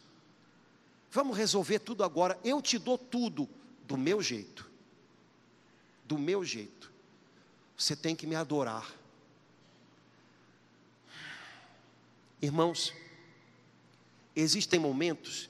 Vamos 1.11 1.37
resolver 1.37 1.79
tudo 1.79 2.05
agora. 2.05 2.39
Eu 2.45 2.61
te 2.61 2.79
dou 2.79 2.99
tudo 2.99 3.49
do 3.87 3.97
meu 3.97 4.23
jeito. 4.23 4.69
Do 6.05 6.19
meu 6.19 6.45
jeito 6.45 6.91
você 7.81 7.97
tem 7.97 8.15
que 8.15 8.27
me 8.27 8.35
adorar. 8.35 8.95
Irmãos, 12.43 12.93
existem 14.37 14.79
momentos 14.79 15.49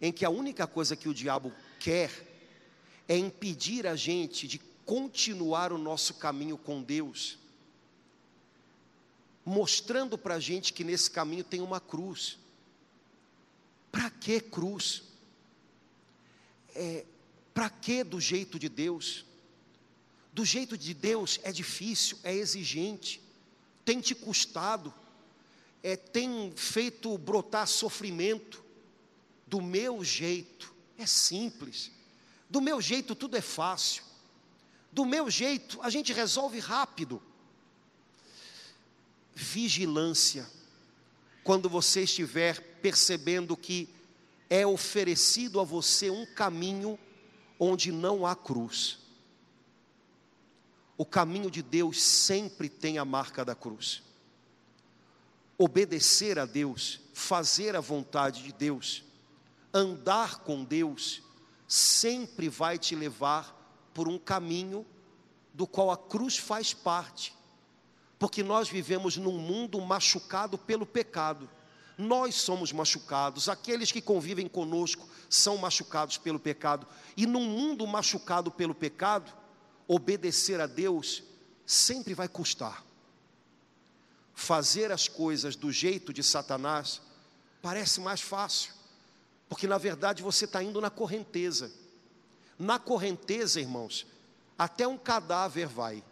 em 0.00 0.12
que 0.12 0.24
a 0.24 0.30
única 0.30 0.66
coisa 0.66 0.96
que 0.96 1.08
o 1.08 1.14
diabo 1.14 1.52
quer 1.78 2.10
é 3.06 3.16
impedir 3.16 3.86
a 3.86 3.94
gente 3.94 4.48
de 4.48 4.60
continuar 4.86 5.72
o 5.72 5.78
nosso 5.78 6.14
caminho 6.14 6.56
com 6.56 6.80
Deus, 6.80 7.36
mostrando 9.44 10.16
para 10.16 10.36
a 10.36 10.40
gente 10.40 10.72
que 10.72 10.84
nesse 10.84 11.10
caminho 11.10 11.42
tem 11.42 11.60
uma 11.60 11.80
cruz. 11.80 12.38
Para 13.90 14.08
que 14.10 14.40
cruz? 14.40 15.02
É, 16.74 17.04
para 17.52 17.68
que 17.68 18.04
do 18.04 18.20
jeito 18.20 18.58
de 18.58 18.68
Deus? 18.68 19.24
Do 20.32 20.44
jeito 20.44 20.78
de 20.78 20.94
Deus 20.94 21.40
é 21.42 21.50
difícil, 21.50 22.18
é 22.22 22.32
exigente, 22.32 23.20
tem 23.84 24.00
te 24.00 24.14
custado, 24.14 24.94
é, 25.82 25.96
tem 25.96 26.52
feito 26.54 27.16
brotar 27.18 27.66
sofrimento. 27.66 28.64
Do 29.46 29.62
meu 29.62 30.04
jeito 30.04 30.74
é 30.98 31.06
simples, 31.06 31.90
do 32.50 32.60
meu 32.60 32.80
jeito 32.80 33.14
tudo 33.14 33.36
é 33.36 33.40
fácil, 33.40 34.02
do 34.96 35.04
meu 35.04 35.30
jeito 35.30 35.78
a 35.82 35.90
gente 35.90 36.10
resolve 36.10 36.58
rápido. 36.58 37.22
Vigilância, 39.34 40.48
quando 41.44 41.68
você 41.68 42.04
estiver 42.04 42.58
percebendo 42.80 43.54
que 43.58 43.90
é 44.48 44.66
oferecido 44.66 45.60
a 45.60 45.64
você 45.64 46.08
um 46.08 46.24
caminho 46.24 46.98
onde 47.60 47.92
não 47.92 48.24
há 48.24 48.34
cruz. 48.34 48.98
O 50.96 51.04
caminho 51.04 51.50
de 51.50 51.62
Deus 51.62 52.02
sempre 52.02 52.70
tem 52.70 52.96
a 52.96 53.04
marca 53.04 53.44
da 53.44 53.54
cruz. 53.54 54.02
Obedecer 55.58 56.38
a 56.38 56.46
Deus, 56.46 57.00
fazer 57.12 57.76
a 57.76 57.80
vontade 57.80 58.42
de 58.42 58.52
Deus, 58.52 59.04
andar 59.74 60.38
com 60.38 60.64
Deus, 60.64 61.22
sempre 61.68 62.48
vai 62.48 62.78
te 62.78 62.96
levar 62.96 63.55
por 63.96 64.08
um 64.08 64.18
caminho 64.18 64.84
do 65.54 65.66
qual 65.66 65.90
a 65.90 65.96
cruz 65.96 66.36
faz 66.36 66.74
parte, 66.74 67.34
porque 68.18 68.42
nós 68.42 68.68
vivemos 68.68 69.16
num 69.16 69.38
mundo 69.38 69.80
machucado 69.80 70.58
pelo 70.58 70.84
pecado. 70.84 71.48
Nós 71.96 72.34
somos 72.34 72.72
machucados, 72.72 73.48
aqueles 73.48 73.90
que 73.90 74.02
convivem 74.02 74.46
conosco 74.48 75.08
são 75.30 75.56
machucados 75.56 76.18
pelo 76.18 76.38
pecado, 76.38 76.86
e 77.16 77.24
num 77.24 77.46
mundo 77.46 77.86
machucado 77.86 78.50
pelo 78.50 78.74
pecado, 78.74 79.32
obedecer 79.88 80.60
a 80.60 80.66
Deus 80.66 81.22
sempre 81.64 82.12
vai 82.12 82.28
custar. 82.28 82.84
Fazer 84.34 84.92
as 84.92 85.08
coisas 85.08 85.56
do 85.56 85.72
jeito 85.72 86.12
de 86.12 86.22
Satanás 86.22 87.00
parece 87.62 87.98
mais 88.02 88.20
fácil, 88.20 88.74
porque 89.48 89.66
na 89.66 89.78
verdade 89.78 90.22
você 90.22 90.44
está 90.44 90.62
indo 90.62 90.82
na 90.82 90.90
correnteza. 90.90 91.85
Na 92.58 92.78
correnteza, 92.78 93.60
irmãos, 93.60 94.06
até 94.58 94.86
um 94.86 94.96
cadáver 94.96 95.66
vai. 95.66 96.02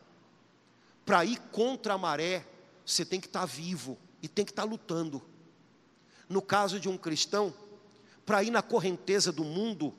Para 1.05 1.25
ir 1.25 1.39
contra 1.53 1.95
a 1.95 1.99
maré, 1.99 2.47
você 2.85 3.05
tem 3.05 3.21
que 3.21 3.27
estar 3.27 3.41
tá 3.41 3.47
vivo 3.47 3.99
e 4.23 4.29
tem 4.29 4.45
que 4.45 4.53
estar 4.53 4.63
tá 4.63 4.69
lutando. 4.69 5.23
No 6.29 6.41
caso 6.41 6.81
de 6.81 6.89
um 6.89 6.97
cristão, 6.97 7.53
para 8.25 8.43
ir 8.43 8.51
na 8.51 8.63
correnteza 8.63 9.31
do 9.31 9.45
mundo, 9.45 9.95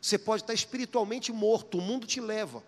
você 0.00 0.18
pode 0.18 0.42
estar 0.42 0.52
tá 0.52 0.54
espiritualmente 0.54 1.32
morto, 1.32 1.78
o 1.78 1.80
mundo 1.82 2.06
te 2.06 2.20
leva 2.20 2.62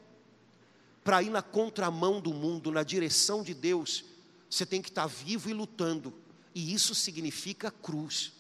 para 1.03 1.22
ir 1.22 1.30
na 1.30 1.43
contramão 1.43 2.20
do 2.20 2.32
mundo, 2.32 2.70
na 2.70 2.82
direção 2.82 3.43
de 3.43 3.55
Deus, 3.55 4.05
você 4.49 4.66
tem 4.66 4.82
que 4.82 4.88
estar 4.88 5.07
vivo 5.07 5.49
e 5.49 5.53
lutando, 5.53 6.12
e 6.55 6.72
isso 6.72 6.95
significa 6.95 7.70
cruz. 7.70 8.32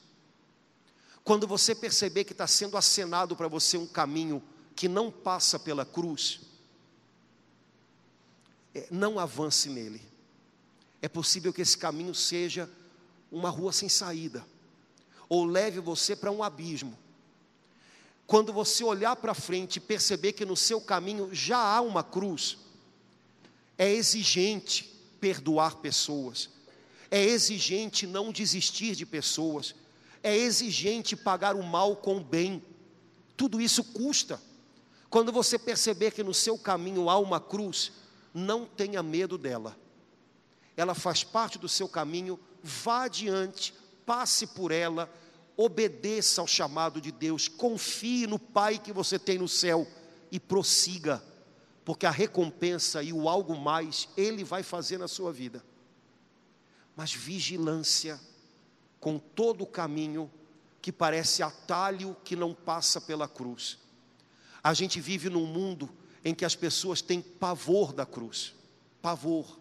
Quando 1.24 1.46
você 1.46 1.74
perceber 1.74 2.24
que 2.24 2.32
está 2.32 2.46
sendo 2.46 2.76
acenado 2.76 3.36
para 3.36 3.48
você 3.48 3.76
um 3.76 3.86
caminho 3.86 4.42
que 4.74 4.88
não 4.88 5.10
passa 5.10 5.58
pela 5.58 5.84
cruz, 5.84 6.40
é, 8.74 8.86
não 8.90 9.18
avance 9.18 9.68
nele. 9.68 10.00
É 11.02 11.08
possível 11.08 11.52
que 11.52 11.62
esse 11.62 11.76
caminho 11.76 12.14
seja 12.14 12.68
uma 13.30 13.48
rua 13.48 13.72
sem 13.72 13.88
saída, 13.88 14.44
ou 15.28 15.44
leve 15.44 15.80
você 15.80 16.16
para 16.16 16.30
um 16.30 16.42
abismo. 16.42 16.98
Quando 18.26 18.52
você 18.52 18.84
olhar 18.84 19.16
para 19.16 19.34
frente 19.34 19.76
e 19.76 19.80
perceber 19.80 20.32
que 20.32 20.44
no 20.44 20.56
seu 20.56 20.80
caminho 20.80 21.30
já 21.32 21.58
há 21.58 21.80
uma 21.80 22.02
cruz, 22.02 22.58
é 23.76 23.90
exigente 23.92 24.84
perdoar 25.20 25.76
pessoas, 25.76 26.48
é 27.10 27.22
exigente 27.24 28.06
não 28.06 28.30
desistir 28.30 28.94
de 28.94 29.04
pessoas, 29.04 29.74
é 30.22 30.36
exigente 30.36 31.16
pagar 31.16 31.56
o 31.56 31.62
mal 31.62 31.96
com 31.96 32.18
o 32.18 32.24
bem. 32.24 32.62
Tudo 33.36 33.60
isso 33.60 33.82
custa. 33.84 34.40
Quando 35.08 35.32
você 35.32 35.58
perceber 35.58 36.12
que 36.12 36.22
no 36.22 36.34
seu 36.34 36.58
caminho 36.58 37.08
há 37.08 37.18
uma 37.18 37.40
cruz, 37.40 37.92
não 38.32 38.64
tenha 38.64 39.02
medo 39.02 39.36
dela. 39.36 39.76
Ela 40.76 40.94
faz 40.94 41.24
parte 41.24 41.58
do 41.58 41.68
seu 41.68 41.88
caminho, 41.88 42.38
vá 42.62 43.04
adiante, 43.04 43.74
passe 44.06 44.46
por 44.46 44.70
ela, 44.70 45.12
obedeça 45.56 46.40
ao 46.40 46.46
chamado 46.46 47.00
de 47.00 47.10
Deus, 47.10 47.48
confie 47.48 48.26
no 48.26 48.38
Pai 48.38 48.78
que 48.78 48.92
você 48.92 49.18
tem 49.18 49.38
no 49.38 49.48
céu 49.48 49.86
e 50.30 50.38
prossiga, 50.38 51.22
porque 51.84 52.06
a 52.06 52.10
recompensa 52.10 53.02
e 53.02 53.12
o 53.12 53.28
algo 53.28 53.56
mais 53.56 54.08
Ele 54.16 54.44
vai 54.44 54.62
fazer 54.62 54.98
na 54.98 55.08
sua 55.08 55.32
vida. 55.32 55.64
Mas 56.94 57.12
vigilância 57.12 58.20
com 59.00 59.18
todo 59.18 59.64
o 59.64 59.66
caminho 59.66 60.30
que 60.82 60.92
parece 60.92 61.42
atalho 61.42 62.16
que 62.22 62.36
não 62.36 62.54
passa 62.54 63.00
pela 63.00 63.26
cruz. 63.26 63.78
A 64.62 64.74
gente 64.74 65.00
vive 65.00 65.28
num 65.28 65.46
mundo 65.46 65.88
em 66.24 66.34
que 66.34 66.44
as 66.44 66.54
pessoas 66.54 67.00
têm 67.00 67.20
pavor 67.20 67.92
da 67.92 68.04
cruz, 68.04 68.54
pavor, 69.00 69.58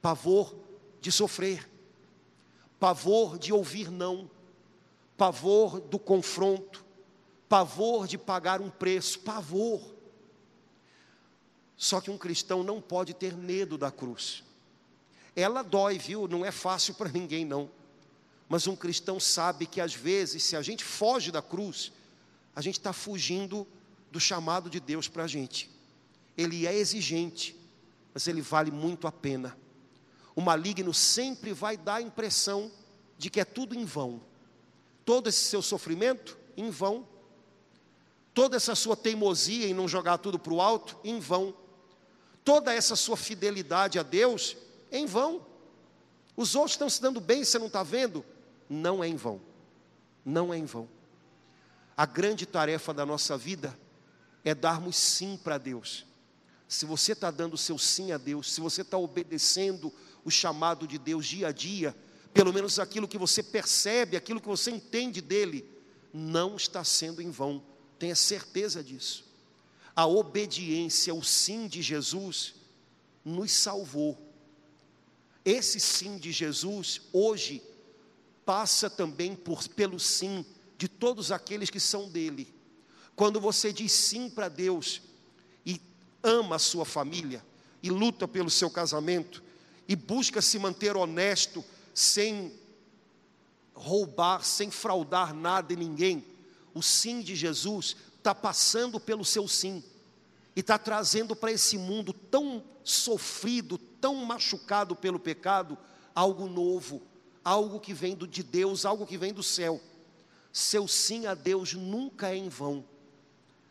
pavor 0.00 0.54
de 1.00 1.10
sofrer, 1.10 1.68
pavor 2.78 3.38
de 3.38 3.52
ouvir 3.52 3.90
não, 3.90 4.30
pavor 5.16 5.80
do 5.80 5.98
confronto, 5.98 6.84
pavor 7.48 8.06
de 8.06 8.16
pagar 8.16 8.60
um 8.60 8.70
preço, 8.70 9.20
pavor. 9.20 9.94
Só 11.76 12.00
que 12.00 12.10
um 12.10 12.18
cristão 12.18 12.62
não 12.62 12.80
pode 12.80 13.14
ter 13.14 13.36
medo 13.36 13.76
da 13.76 13.90
cruz. 13.90 14.44
Ela 15.34 15.62
dói, 15.62 15.98
viu? 15.98 16.26
Não 16.26 16.44
é 16.44 16.50
fácil 16.50 16.94
para 16.94 17.08
ninguém, 17.08 17.44
não. 17.44 17.70
Mas 18.48 18.66
um 18.66 18.74
cristão 18.74 19.20
sabe 19.20 19.66
que 19.66 19.80
às 19.80 19.94
vezes, 19.94 20.42
se 20.42 20.56
a 20.56 20.62
gente 20.62 20.82
foge 20.82 21.30
da 21.30 21.42
cruz, 21.42 21.92
a 22.54 22.60
gente 22.60 22.78
está 22.78 22.92
fugindo 22.92 23.66
do 24.10 24.18
chamado 24.18 24.70
de 24.70 24.80
Deus 24.80 25.06
para 25.06 25.24
a 25.24 25.26
gente. 25.26 25.70
Ele 26.36 26.66
é 26.66 26.74
exigente, 26.74 27.54
mas 28.14 28.26
ele 28.26 28.40
vale 28.40 28.70
muito 28.70 29.06
a 29.06 29.12
pena. 29.12 29.56
O 30.34 30.40
maligno 30.40 30.94
sempre 30.94 31.52
vai 31.52 31.76
dar 31.76 31.96
a 31.96 32.02
impressão 32.02 32.70
de 33.18 33.28
que 33.28 33.40
é 33.40 33.44
tudo 33.44 33.74
em 33.74 33.84
vão. 33.84 34.20
Todo 35.04 35.28
esse 35.28 35.44
seu 35.44 35.60
sofrimento, 35.60 36.38
em 36.56 36.70
vão. 36.70 37.06
Toda 38.32 38.56
essa 38.56 38.74
sua 38.74 38.96
teimosia 38.96 39.66
em 39.66 39.74
não 39.74 39.88
jogar 39.88 40.18
tudo 40.18 40.38
para 40.38 40.52
o 40.52 40.60
alto, 40.60 40.96
em 41.02 41.18
vão. 41.18 41.54
Toda 42.44 42.72
essa 42.72 42.96
sua 42.96 43.16
fidelidade 43.16 43.98
a 43.98 44.02
Deus, 44.02 44.56
em 44.90 45.04
vão. 45.06 45.44
Os 46.36 46.54
outros 46.54 46.74
estão 46.74 46.88
se 46.88 47.02
dando 47.02 47.20
bem, 47.20 47.44
você 47.44 47.58
não 47.58 47.66
está 47.66 47.82
vendo? 47.82 48.24
Não 48.68 49.02
é 49.02 49.08
em 49.08 49.16
vão. 49.16 49.40
Não 50.24 50.52
é 50.52 50.58
em 50.58 50.64
vão. 50.64 50.88
A 51.96 52.06
grande 52.06 52.46
tarefa 52.46 52.92
da 52.92 53.04
nossa 53.04 53.36
vida 53.36 53.76
é 54.44 54.54
darmos 54.54 54.96
sim 54.96 55.38
para 55.42 55.58
Deus. 55.58 56.06
Se 56.68 56.84
você 56.84 57.12
está 57.12 57.30
dando 57.30 57.54
o 57.54 57.58
seu 57.58 57.78
sim 57.78 58.12
a 58.12 58.18
Deus, 58.18 58.52
se 58.52 58.60
você 58.60 58.82
está 58.82 58.98
obedecendo 58.98 59.92
o 60.24 60.30
chamado 60.30 60.86
de 60.86 60.98
Deus 60.98 61.26
dia 61.26 61.48
a 61.48 61.52
dia, 61.52 61.96
pelo 62.32 62.52
menos 62.52 62.78
aquilo 62.78 63.08
que 63.08 63.18
você 63.18 63.42
percebe, 63.42 64.16
aquilo 64.16 64.40
que 64.40 64.46
você 64.46 64.70
entende 64.70 65.20
dele, 65.20 65.68
não 66.12 66.56
está 66.56 66.84
sendo 66.84 67.22
em 67.22 67.30
vão, 67.30 67.62
tenha 67.98 68.14
certeza 68.14 68.82
disso. 68.84 69.24
A 69.96 70.06
obediência, 70.06 71.14
o 71.14 71.24
sim 71.24 71.66
de 71.66 71.82
Jesus, 71.82 72.54
nos 73.24 73.50
salvou. 73.50 74.16
Esse 75.44 75.80
sim 75.80 76.18
de 76.18 76.30
Jesus, 76.30 77.00
hoje, 77.12 77.62
passa 78.48 78.88
também 78.88 79.36
por, 79.36 79.68
pelo 79.68 80.00
sim 80.00 80.42
de 80.78 80.88
todos 80.88 81.30
aqueles 81.30 81.68
que 81.68 81.78
são 81.78 82.08
dele. 82.08 82.50
Quando 83.14 83.38
você 83.38 83.70
diz 83.70 83.92
sim 83.92 84.30
para 84.30 84.48
Deus 84.48 85.02
e 85.66 85.78
ama 86.22 86.56
a 86.56 86.58
sua 86.58 86.86
família, 86.86 87.44
e 87.82 87.90
luta 87.90 88.26
pelo 88.26 88.48
seu 88.48 88.70
casamento, 88.70 89.42
e 89.86 89.94
busca 89.94 90.40
se 90.40 90.58
manter 90.58 90.96
honesto, 90.96 91.62
sem 91.92 92.58
roubar, 93.74 94.42
sem 94.42 94.70
fraudar 94.70 95.34
nada 95.34 95.74
e 95.74 95.76
ninguém, 95.76 96.24
o 96.72 96.82
sim 96.82 97.20
de 97.20 97.36
Jesus 97.36 97.96
está 98.16 98.34
passando 98.34 98.98
pelo 98.98 99.26
seu 99.26 99.46
sim 99.46 99.84
e 100.56 100.60
está 100.60 100.78
trazendo 100.78 101.36
para 101.36 101.52
esse 101.52 101.76
mundo 101.76 102.14
tão 102.14 102.64
sofrido, 102.82 103.76
tão 103.76 104.14
machucado 104.24 104.96
pelo 104.96 105.18
pecado, 105.18 105.76
algo 106.14 106.48
novo, 106.48 107.02
algo 107.44 107.80
que 107.80 107.92
vem 107.92 108.16
de 108.16 108.42
Deus, 108.42 108.84
algo 108.84 109.06
que 109.06 109.18
vem 109.18 109.32
do 109.32 109.42
céu. 109.42 109.80
Seu 110.52 110.88
sim 110.88 111.26
a 111.26 111.34
Deus 111.34 111.74
nunca 111.74 112.30
é 112.30 112.36
em 112.36 112.48
vão, 112.48 112.84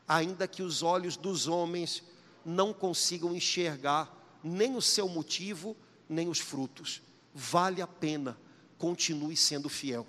ainda 0.08 0.48
que 0.48 0.62
os 0.62 0.84
olhos 0.84 1.18
dos 1.18 1.48
homens 1.48 2.04
não 2.46 2.74
consigam 2.74 3.36
enxergar 3.36 4.16
nem 4.44 4.76
o 4.76 4.82
seu 4.82 5.10
motivo, 5.10 5.76
nem 6.08 6.30
os 6.30 6.40
frutos 6.40 7.02
vale 7.38 7.84
a 7.84 7.88
pena, 7.88 8.36
continue 8.80 9.38
sendo 9.38 9.70
fiel. 9.70 10.08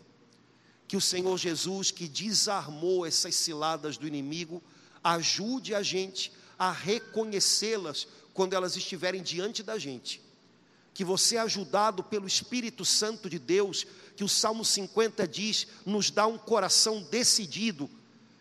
Que 0.86 0.96
o 0.96 1.00
Senhor 1.00 1.36
Jesus, 1.36 1.90
que 1.90 2.09
desarmou 2.09 3.04
essas 3.04 3.34
ciladas 3.34 3.98
do 3.98 4.09
inimigo, 4.09 4.62
ajude 5.04 5.74
a 5.74 5.82
gente 5.82 6.32
a 6.59 6.72
reconhecê-las 6.72 8.09
quando 8.32 8.54
elas 8.54 8.76
estiverem 8.76 9.22
diante 9.22 9.62
da 9.62 9.78
gente. 9.78 10.22
Que 10.99 11.05
você, 11.05 11.36
ajudado 11.36 12.03
pelo 12.03 12.26
Espírito 12.26 12.84
Santo 12.84 13.30
de 13.30 13.38
Deus, 13.38 13.86
que 14.16 14.24
o 14.24 14.28
Salmo 14.28 14.64
50 14.64 15.28
diz, 15.28 15.68
nos 15.86 16.11
dá 16.11 16.26
um 16.26 16.36
coração 16.36 17.07
decidido, 17.09 17.88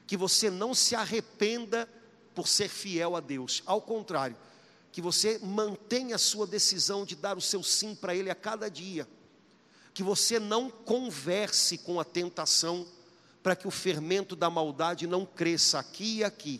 que 0.07 0.17
você 0.17 0.49
não 0.49 0.73
se 0.73 0.95
arrependa 0.95 1.87
por 2.33 2.47
ser 2.47 2.67
fiel 2.67 3.15
a 3.15 3.19
Deus, 3.19 3.61
ao 3.63 3.79
contrário, 3.79 4.35
que 4.91 4.99
você 4.99 5.37
mantenha 5.37 6.15
a 6.15 6.17
sua 6.17 6.47
decisão 6.47 7.05
de 7.05 7.15
dar 7.15 7.37
o 7.37 7.41
seu 7.41 7.61
sim 7.61 7.93
para 7.93 8.15
Ele 8.15 8.31
a 8.31 8.33
cada 8.33 8.71
dia, 8.71 9.07
que 9.93 10.01
você 10.01 10.39
não 10.39 10.67
converse 10.67 11.77
com 11.77 11.99
a 11.99 12.03
tentação, 12.03 12.87
para 13.43 13.55
que 13.55 13.67
o 13.67 13.71
fermento 13.71 14.35
da 14.35 14.49
maldade 14.49 15.05
não 15.05 15.27
cresça 15.27 15.77
aqui 15.77 16.17
e 16.17 16.23
aqui, 16.23 16.59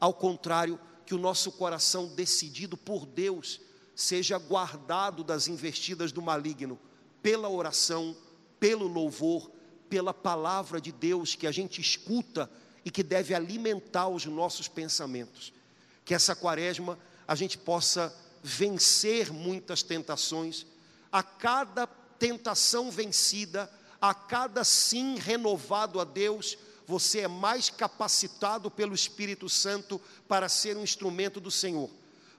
ao 0.00 0.12
contrário, 0.12 0.76
que 1.06 1.14
o 1.14 1.18
nosso 1.18 1.52
coração 1.52 2.08
decidido 2.08 2.76
por 2.76 3.06
Deus 3.06 3.60
seja 3.94 4.38
guardado 4.38 5.22
das 5.22 5.48
investidas 5.48 6.12
do 6.12 6.22
maligno, 6.22 6.78
pela 7.22 7.48
oração, 7.48 8.16
pelo 8.58 8.86
louvor, 8.86 9.50
pela 9.88 10.12
palavra 10.12 10.80
de 10.80 10.90
Deus 10.90 11.34
que 11.34 11.46
a 11.46 11.52
gente 11.52 11.80
escuta 11.80 12.50
e 12.84 12.90
que 12.90 13.02
deve 13.02 13.34
alimentar 13.34 14.08
os 14.08 14.26
nossos 14.26 14.68
pensamentos. 14.68 15.52
Que 16.04 16.14
essa 16.14 16.34
quaresma 16.34 16.98
a 17.26 17.34
gente 17.34 17.56
possa 17.56 18.14
vencer 18.42 19.32
muitas 19.32 19.82
tentações, 19.82 20.66
a 21.10 21.22
cada 21.22 21.86
tentação 21.86 22.90
vencida, 22.90 23.70
a 24.00 24.12
cada 24.12 24.64
sim 24.64 25.16
renovado 25.16 25.98
a 25.98 26.04
Deus, 26.04 26.58
você 26.86 27.20
é 27.20 27.28
mais 27.28 27.70
capacitado 27.70 28.70
pelo 28.70 28.94
Espírito 28.94 29.48
Santo 29.48 30.00
para 30.28 30.48
ser 30.48 30.76
um 30.76 30.82
instrumento 30.82 31.40
do 31.40 31.50
Senhor, 31.50 31.88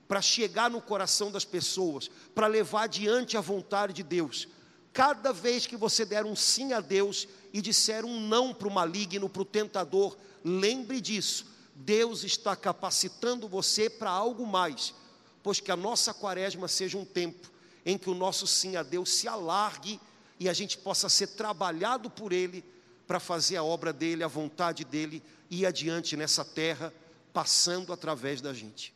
para 0.08 0.22
chegar 0.22 0.70
no 0.70 0.82
coração 0.82 1.32
das 1.32 1.46
pessoas, 1.46 2.10
para 2.34 2.48
levar 2.48 2.84
adiante 2.84 3.38
a 3.38 3.42
vontade 3.42 3.94
de 3.94 4.04
Deus. 4.04 4.48
Cada 4.94 5.34
vez 5.34 5.66
que 5.66 5.76
você 5.76 6.06
der 6.06 6.26
um 6.26 6.36
sim 6.36 6.74
a 6.74 6.80
Deus 6.80 7.28
e 7.52 7.62
disser 7.62 8.06
um 8.06 8.20
não 8.20 8.54
para 8.54 8.68
o 8.68 8.72
maligno, 8.72 9.30
para 9.30 9.42
o 9.42 9.46
tentador, 9.46 10.16
lembre 10.44 11.02
disso 11.02 11.56
Deus 11.76 12.24
está 12.24 12.56
capacitando 12.56 13.50
você 13.50 13.90
para 13.90 14.10
algo 14.10 14.48
mais, 14.48 14.94
pois 15.44 15.60
que 15.60 15.70
a 15.70 15.76
nossa 15.76 16.14
quaresma 16.14 16.70
seja 16.70 16.98
um 16.98 17.04
tempo 17.04 17.52
em 17.86 17.98
que 17.98 18.10
o 18.10 18.16
nosso 18.16 18.48
sim 18.48 18.78
a 18.78 18.82
Deus 18.82 19.12
se 19.12 19.28
alargue 19.28 20.00
e 20.40 20.48
a 20.48 20.54
gente 20.54 20.78
possa 20.78 21.10
ser 21.10 21.28
trabalhado 21.28 22.10
por 22.10 22.32
Ele 22.32 22.64
para 23.06 23.20
fazer 23.20 23.58
a 23.58 23.64
obra 23.64 23.92
dele, 23.92 24.24
a 24.24 24.28
vontade 24.28 24.86
dele, 24.86 25.22
ir 25.52 25.66
adiante 25.66 26.16
nessa 26.16 26.46
terra, 26.46 26.94
passando 27.34 27.92
através 27.92 28.42
da 28.42 28.54
gente. 28.54 28.95